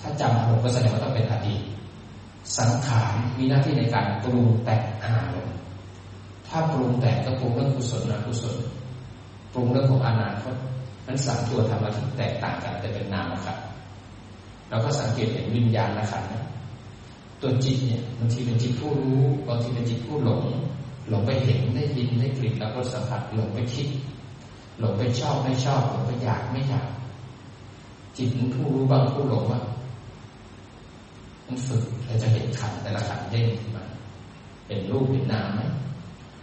[0.00, 1.62] ถ้าจำอารมณ์ก็แสดงว่าต้องเป็นอดีต
[2.58, 5.56] สังขารมีหน้าที่ในการปรุงแต่งอารมณ์
[6.48, 8.56] ถ้าปรุงแต่งก็ปรุงเรื่องกุศลอกุศล
[9.52, 10.54] ปรุงเรื่องของอนาคต
[11.06, 13.58] นั้นสามตัวทำมาที่แตกต่างกันแต่เป็นนามขัน
[14.68, 16.44] เราก็สังเกตเห็นวิญญาณนะขันนะ
[17.40, 20.42] ตัวจิตเนี่ยบางทีเป็นจิตผู้รู้บางทีเป็นจิตผู้หลง
[21.08, 23.88] หลงไปเห็นได้ยินได้กลิ่นแล้วก็สัมผัสหลงไปคิด
[24.80, 26.88] หลงไปชอบไม่ชอบหลงไปอยากไม่อยาก
[28.16, 29.60] จิตผู้รู้บางผู้หลงว่า
[31.46, 33.84] มันฝึกเราจะเห็นขันแต่ละขันเด้งขึ้นมา
[34.66, 35.60] เห็นรูปเห็นนามไหม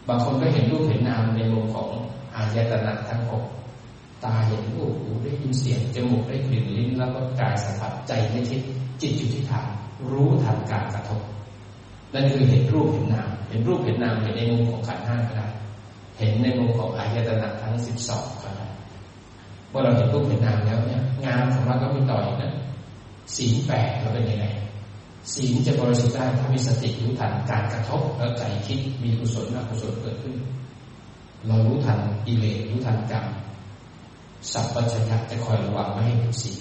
[0.08, 1.88] บางคนก็เห็นรูปเห็นนามในมุมของ
[2.36, 3.44] อายตนะทั้งหก
[4.24, 8.62] ตาเห็นรูปหูได้ยินเสียงจมูกได้กลิ่นลิ้นแล้วก็กายสัมผัสใจไม่คิด
[9.02, 9.68] จิตอยู่ที่ฐาน
[10.12, 11.22] รู้ทันการกระทบ
[12.14, 15.48] นั่นคือเห็นรูปเห็นนาม เห็นรูปเห็นนามเห็นในมุมของขันห้าก็ได้
[16.18, 18.68] เห็นในมุมของอายตนะทั้งสิบสองก็ได้
[19.70, 22.54] เมื่อเราเห็นรูปเห็นนามแล้วเนี่ยงานของเราก็มีต่ออีกนะ
[23.36, 24.46] สีแปดเราเป็นยังไง
[25.34, 30.36] สีจะบริสุทธิ์ได้ถ้ามีสติรู้ทันการกระทบแล้วใจคิดมีกุศลอกุศลเกิดขึ้น
[31.48, 33.26] เรารู้ทันอิเลสรู้ทันกรรม
[34.52, 36.60] สัพพัญญะจะคอยระวังไม่ให้ผิดศีล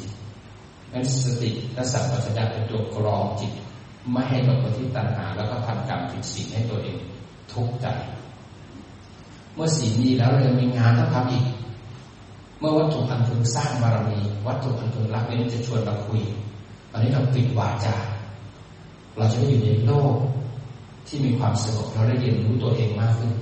[0.92, 3.52] นั้นสติและสัพพัญญะเป็นตัวกรองจิต
[4.12, 6.98] ไม่ให้หลงไปที่ตัณหาแล้วก็ทำกรรมผิดศีลให้ตัวเอง
[7.52, 7.86] ทุกข์ใจ
[9.56, 11.44] เมื่อศีลดีแล้วเรายังมีงานต้องทำอีก
[12.58, 16.20] เมื่อวัตถุอันพึงสร้างบารมี วัตถุอันพึงรักนี้จะชวนเราคุย
[16.90, 17.96] ตอนนี้เราปิดวาจา
[19.16, 20.14] เราจะได้อยู่ในโลก
[21.06, 23.32] ที่มีความสงบเราได้เรียนรู้ตัวเองมากขึ้น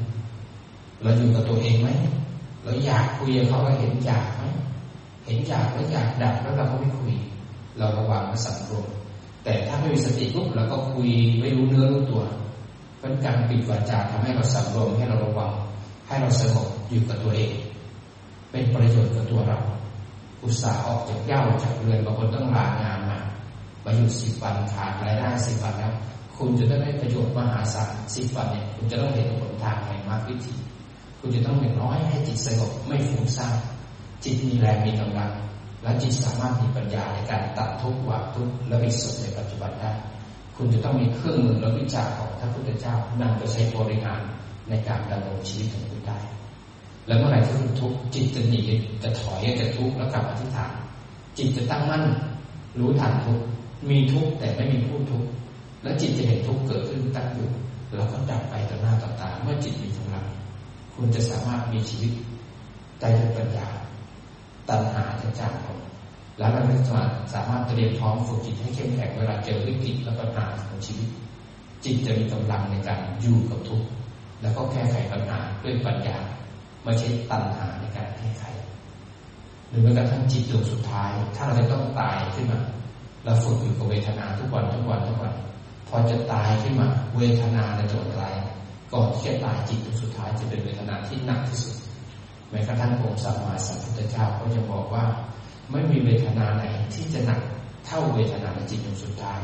[1.03, 1.89] เราอยู่กับตัวเองไหม
[2.65, 4.45] เราอยากคุยกับเขาเราเห็นอยากไหม
[5.27, 7.15] เห็นอยากแล้วอยากดับแล้วเราก็ไม่คุย
[7.79, 8.87] เราระวังมาสังรวม
[9.45, 11.11] แต่ถ้าไม่มีสติปุ๊บเราก็คุย
[11.41, 12.23] ไม่รู้เนื้อรู้ตัว
[13.01, 15.53] เป็นการปิดวาจาทำให้เราสังรวมให้เราระวัง
[16.07, 17.53] ให้เราสงบอยู่กับตัวเอง
[18.51, 19.59] เป็นประโยชน์กับตัวเรา
[20.43, 23.19] อุตส่าห์ออกจากเย้าจากเรือนบางคนต้องลางานมา
[23.85, 25.93] มาอยู่สิบวันขาดรายได้สิบวันแล้ว
[26.37, 30.55] คุณจะได้ประโยชน์มหาศาลสิบวันเนี่ยคุณจะต้องเห็นผลทางแห่งมรรควิธี
[31.21, 33.55] คุณจะต้องอย่างน้อยให้จิตสงบไม่ฟุ้งซ่าน
[34.25, 35.31] จิตมีแรงมีกำลัง
[35.83, 39.93] และจิตสามารถมีปัญญาในการตัดทุกข์วางทุกข์และมีสุขในปัจจุบันได้
[40.57, 44.21] คุณจะต้องมีเครื่องมือและวิชาของพระพุทธเจ้านำไปใช้บริหาร
[44.69, 46.19] ในการดำรงชีวิตของคุณได้
[47.07, 48.61] แล้วเมื่อไหร่ที่คุณทุกข์จิตจะหนี
[49.03, 50.73] จะถอยจะทุกข์แล้วกลับมาที่ฐาน
[51.39, 52.03] จิตจะตั้งมั่น
[52.79, 53.45] รู้ทันทุกข์
[53.91, 55.29] มีทุกข์แต่ไม่มีผู้ทุกข์
[55.83, 57.49] และจิตจะเห็นทุกข์เกิดขึ้นตั้งอยู่
[57.97, 60.27] แล้วก็ดับไปต่อหน้าต่อตาเมื่อจิตมีกำลัง
[60.95, 62.13] คุณจะสามารถมีชีวิต
[63.01, 63.69] ใจด้วยปัญญา
[64.69, 65.79] ตัณหาจะจางลง
[66.39, 66.77] แล้วเราจะ
[67.35, 71.09] สามารถเตรียมพร้อมฝึกจิตให้เข้มแข็งเวลาเจอวิกฤตและปัญหาของชีวิต
[71.85, 73.89] จิตจะมีกำลังในการอยู่กับทุกข์
[74.45, 76.17] แล้วก็แก้ไขปัญหาด้วยปัญญา
[76.85, 78.45] ไม่ใช่ตัณหาในการแก้ไข
[79.69, 82.61] หรือแม้กระทั่งจิตดวงสุดท้าย ถ้าเราจะต้องตายขึ้นมา
[83.25, 85.35] เราฝึกอยู่กับเวทนาทุกวันทุกวันทุกวัน
[85.89, 88.27] พอจะตายขึ้นมา เวทนาในจังหวะไร
[88.93, 91.77] ก่อนที่จะตายจิตดวงสุดท้ายจะเป็นเวทนาที่หนักที่สุด
[92.51, 95.05] แม้กระทั่งองค์สัมมาสัมพุทธเจ้าก็จะบอกว่า
[95.71, 96.65] ไม่มีเวทนาไหน
[96.95, 97.41] ที่จะหนัก
[97.87, 99.41] เท่าเวทนาในจิตดวงสุดท้าย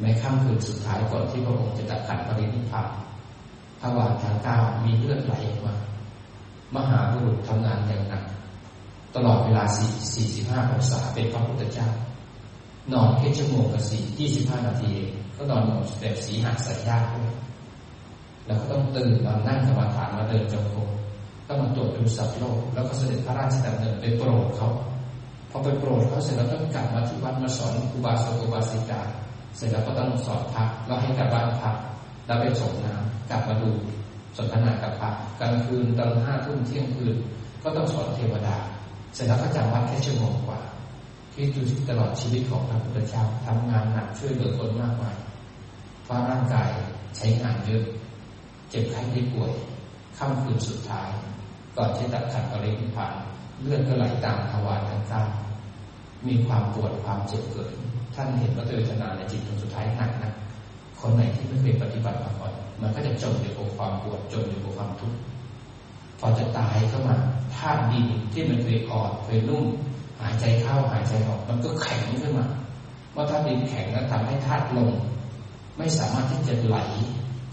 [0.00, 2.88] แม้ค่ำคืนสุดท้ายก่อนที่พระองค์จะตัดขันปรินิพพาน
[3.84, 5.74] ทวารทางก้ามีเลือดไหลออกมา
[6.74, 8.24] มหาบุรุษทำงานอย่างหนัก
[9.14, 11.88] ตลอดเวลาสี่สิบห้าองศาเป็นพระพุทธเจ้า
[12.92, 15.62] นอนแค่ชั่วโมงกับสี่ยี่สิบห้านาทีเองก็นอน
[16.00, 17.34] แบบสีหักใส่ยากเลย
[18.46, 20.90] แล้วก็ต้องตื่นมานั่งกรรมฐานมาเดินจงกรม
[21.46, 24.68] ก็มาตรวจดูสัตว์โลก แล้วก็เสด็จพระราชดำเนินไปโปรดเขา
[25.50, 29.00] พอไปโปรดเขาเสร็จแล้วต้องกลับมาที่วัดมาสอนอุบาสกอุบาสิกา
[29.56, 31.76] เสร็จแล้วก็ต้องสอนพระแล้วให้กลับบ้านพัก
[32.26, 33.70] แล้วไปส่งน้ำกลับมาดู
[34.36, 35.10] สนทนากับพระ
[35.40, 37.16] กลางคืนตอนห้าทุ่มเที่ยงคืน
[37.62, 38.56] ก็ต้องสอนเทวดา
[39.14, 40.60] เสร็จแล้วก็จำวัดแค่ชั่วโมงกว่า
[41.32, 45.16] ที่ดูที่ตลอดชีวิตของพระพุทธเจ้าทำงานหนักช่วยเหลือคนมากมาย
[46.04, 46.70] เพราะร่างกาย
[47.16, 47.82] ใช้งานเยอะ
[48.70, 49.52] เจ็บไข้ได้ป่วย
[50.18, 51.08] ค่ำคืนสุดท้าย
[51.76, 53.14] ก่อนที่ตัดขัดปรินิพาน
[53.62, 57.70] เลือดก็ไหลตามทวารต่างๆมีความปวดความเจ็บเกิด
[58.14, 60.32] ท่านเห็นว่าเวทนาในจิตตรงสุดท้ายหนักนะ
[61.04, 65.18] คนไหนที่ไม่เคยปฏิบัติมาก่อน มันก็จะจมอยู่กับความปวดจมอยู่กับความทุกข์
[66.20, 67.16] พอจะตายเข้ามา
[67.56, 69.64] ธาตุดินที่มันเคยอ่อนเคยนุ่ม
[70.20, 72.46] หายใจเข้าหายใจออก มันก็แข็งขึ้นมา
[73.12, 74.90] เมื่อธาตุดินแข็งแล้วทำให้ธาตุลม
[75.78, 76.78] ไม่สามารถที่จะไหล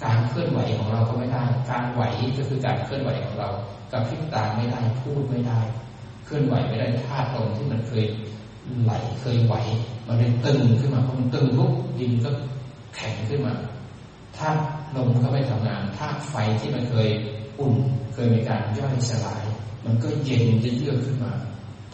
[0.04, 2.02] การเคลื่อนไหวของเราก็ไม่ได้ การไหว
[2.38, 3.50] ก็คือการเคลื่อนไหวของเรา
[3.92, 5.60] กับพิบตาไม่ได้พูดไม่ได้
[6.26, 8.06] เคลื่อนไหวไม่ได้ธาตุลมที่มันเคย
[8.84, 9.56] ไหลเคยไหว
[10.08, 12.30] มันเลยตึงขึ้นมาพอมันตึงปุ๊บดินก็
[12.96, 13.56] แข็งขึ้นมา
[14.38, 14.62] ธาตุ
[14.96, 17.10] ลมก็ไม่ทำงานธาตุไฟที่มันเคย
[17.60, 17.76] อุ่น
[18.14, 19.44] เคยมีการย่อยสลาย
[19.86, 21.34] มันก็เย็นจะเยือกขึ้นมา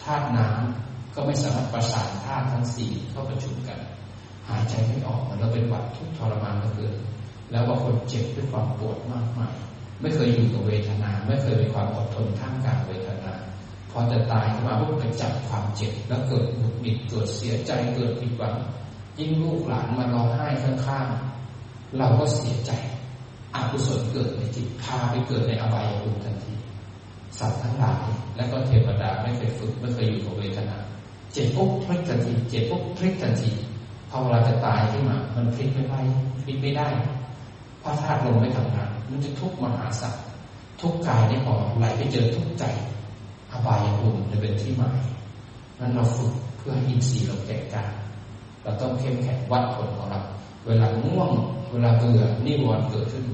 [0.02, 3.78] ธาตุน้ำก็ไม่สามารถประสานธาตุทั้งสี่เข้าประชุมกัน
[4.48, 6.94] หายใจไม่ออกมันแล้วเป็นหวัดทุกทรมานก็เกิด
[7.50, 9.54] แล้วบางคนเจ็บด้วยความปวดมากมาย
[10.00, 13.32] ไม่เคยอยู่กับเวทนา ไม่เคยมีความอดทนท่ามกลางเวทนา
[13.90, 18.54] พอจะตายขึ้นมาพวกไปจับความเจ็บแล้วเกิดหงุดหงิดเกิดเสียใจเกิดผิดหวัง
[19.18, 22.72] ยิ่งลูกหลานมาร้องไห้ข้างๆ เราก็เสียใจ
[23.54, 26.54] อกุศลเกิดในจิตพาไปเกิดในอบายภูมิทันที
[27.38, 28.06] สัตว์ทั้งหลาย
[28.36, 30.76] และก็เทวดาไม่เคยฝึกไม่เคยอยู่กับเวทนา
[31.32, 33.50] เจ็บปุ๊บพลิกทันทีเจ็บปุ๊บพลิกทันที
[34.10, 36.00] พอเวลาจะตายขึ้นมา มันพลิกไม่ได้
[36.42, 36.88] พลิกไม่ได้
[37.80, 40.16] เพราะธาตุลมไม่ทำงานมันจะทุกข์มหาศาล
[40.80, 42.64] ทุกกายนี่พอไหลไปเจอทุกใจ
[43.52, 45.00] อบายภูมิจะเป็นที่หมาย
[45.80, 47.84] นั้นเราฝึกเพื่อให้อินทรีย์เราแก่กล้า
[48.62, 50.20] เราต้องเข้มแข็งวัดผลของเรา
[50.66, 51.30] เวลาง่วง
[51.70, 53.24] เวลาเบื่อนิวรณ์เกิดขึ้น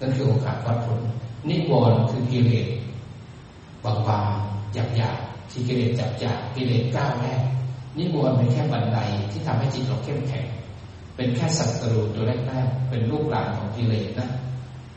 [0.00, 1.00] นั่นคือโอกาสวัดผล
[1.48, 2.66] นิวรณ์คือกิเลส
[3.84, 7.40] บางๆหยาบๆที่กิเลสจับจับกิเลสก้าวแรก
[7.98, 8.98] นิวรณ์เป็นแค่บันได
[9.30, 10.46] ที่ทำให้จิตเราเข้มแข็ง
[11.16, 14.28] เป็นแค่ศัตรูตัวแรกๆเป็นลูกหลานของกิเลสนะ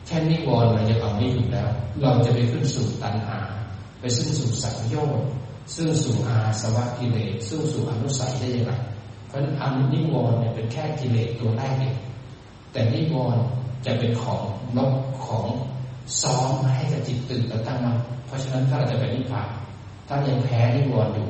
[0.06, 1.68] แค่นิวรณ์เราจะเอาไม่อยู่แล้ว
[2.02, 3.38] เราจะไปขึ้นสู่ตัณหา
[4.00, 5.28] ไปซึ่งสู่สังโยชน์
[5.74, 8.72] ซึ่งสู่อาสวะกิเลสซึ่งสู่อนุสัยได้ยังไง
[9.30, 9.64] เพราะนั้นอ
[9.94, 11.96] นิวรณ์เนี่ยเป็นแค่กิเลสตัวแรกเอง
[12.72, 13.42] แต่นิวรณ์
[13.86, 14.42] จะเป็นของ
[14.76, 14.92] นก
[15.26, 15.46] ของ
[16.22, 19.48] ซ้อมให้กับจิตตื่นและตั้งมั่นเพราะฉะนั้นถ้าเราจะไปนิพพาน
[20.08, 21.28] ถ้ายังแพ้นิวรณ์อยู่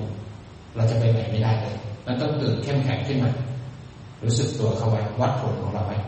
[0.76, 1.76] เราจะไปไหนไม่ได้เลย
[2.06, 3.30] มันต้องตื่นเข้มแข็งขึ้นมา
[4.24, 5.98] รู้สึกตัวเข้าไว้วัดผลของเราไว้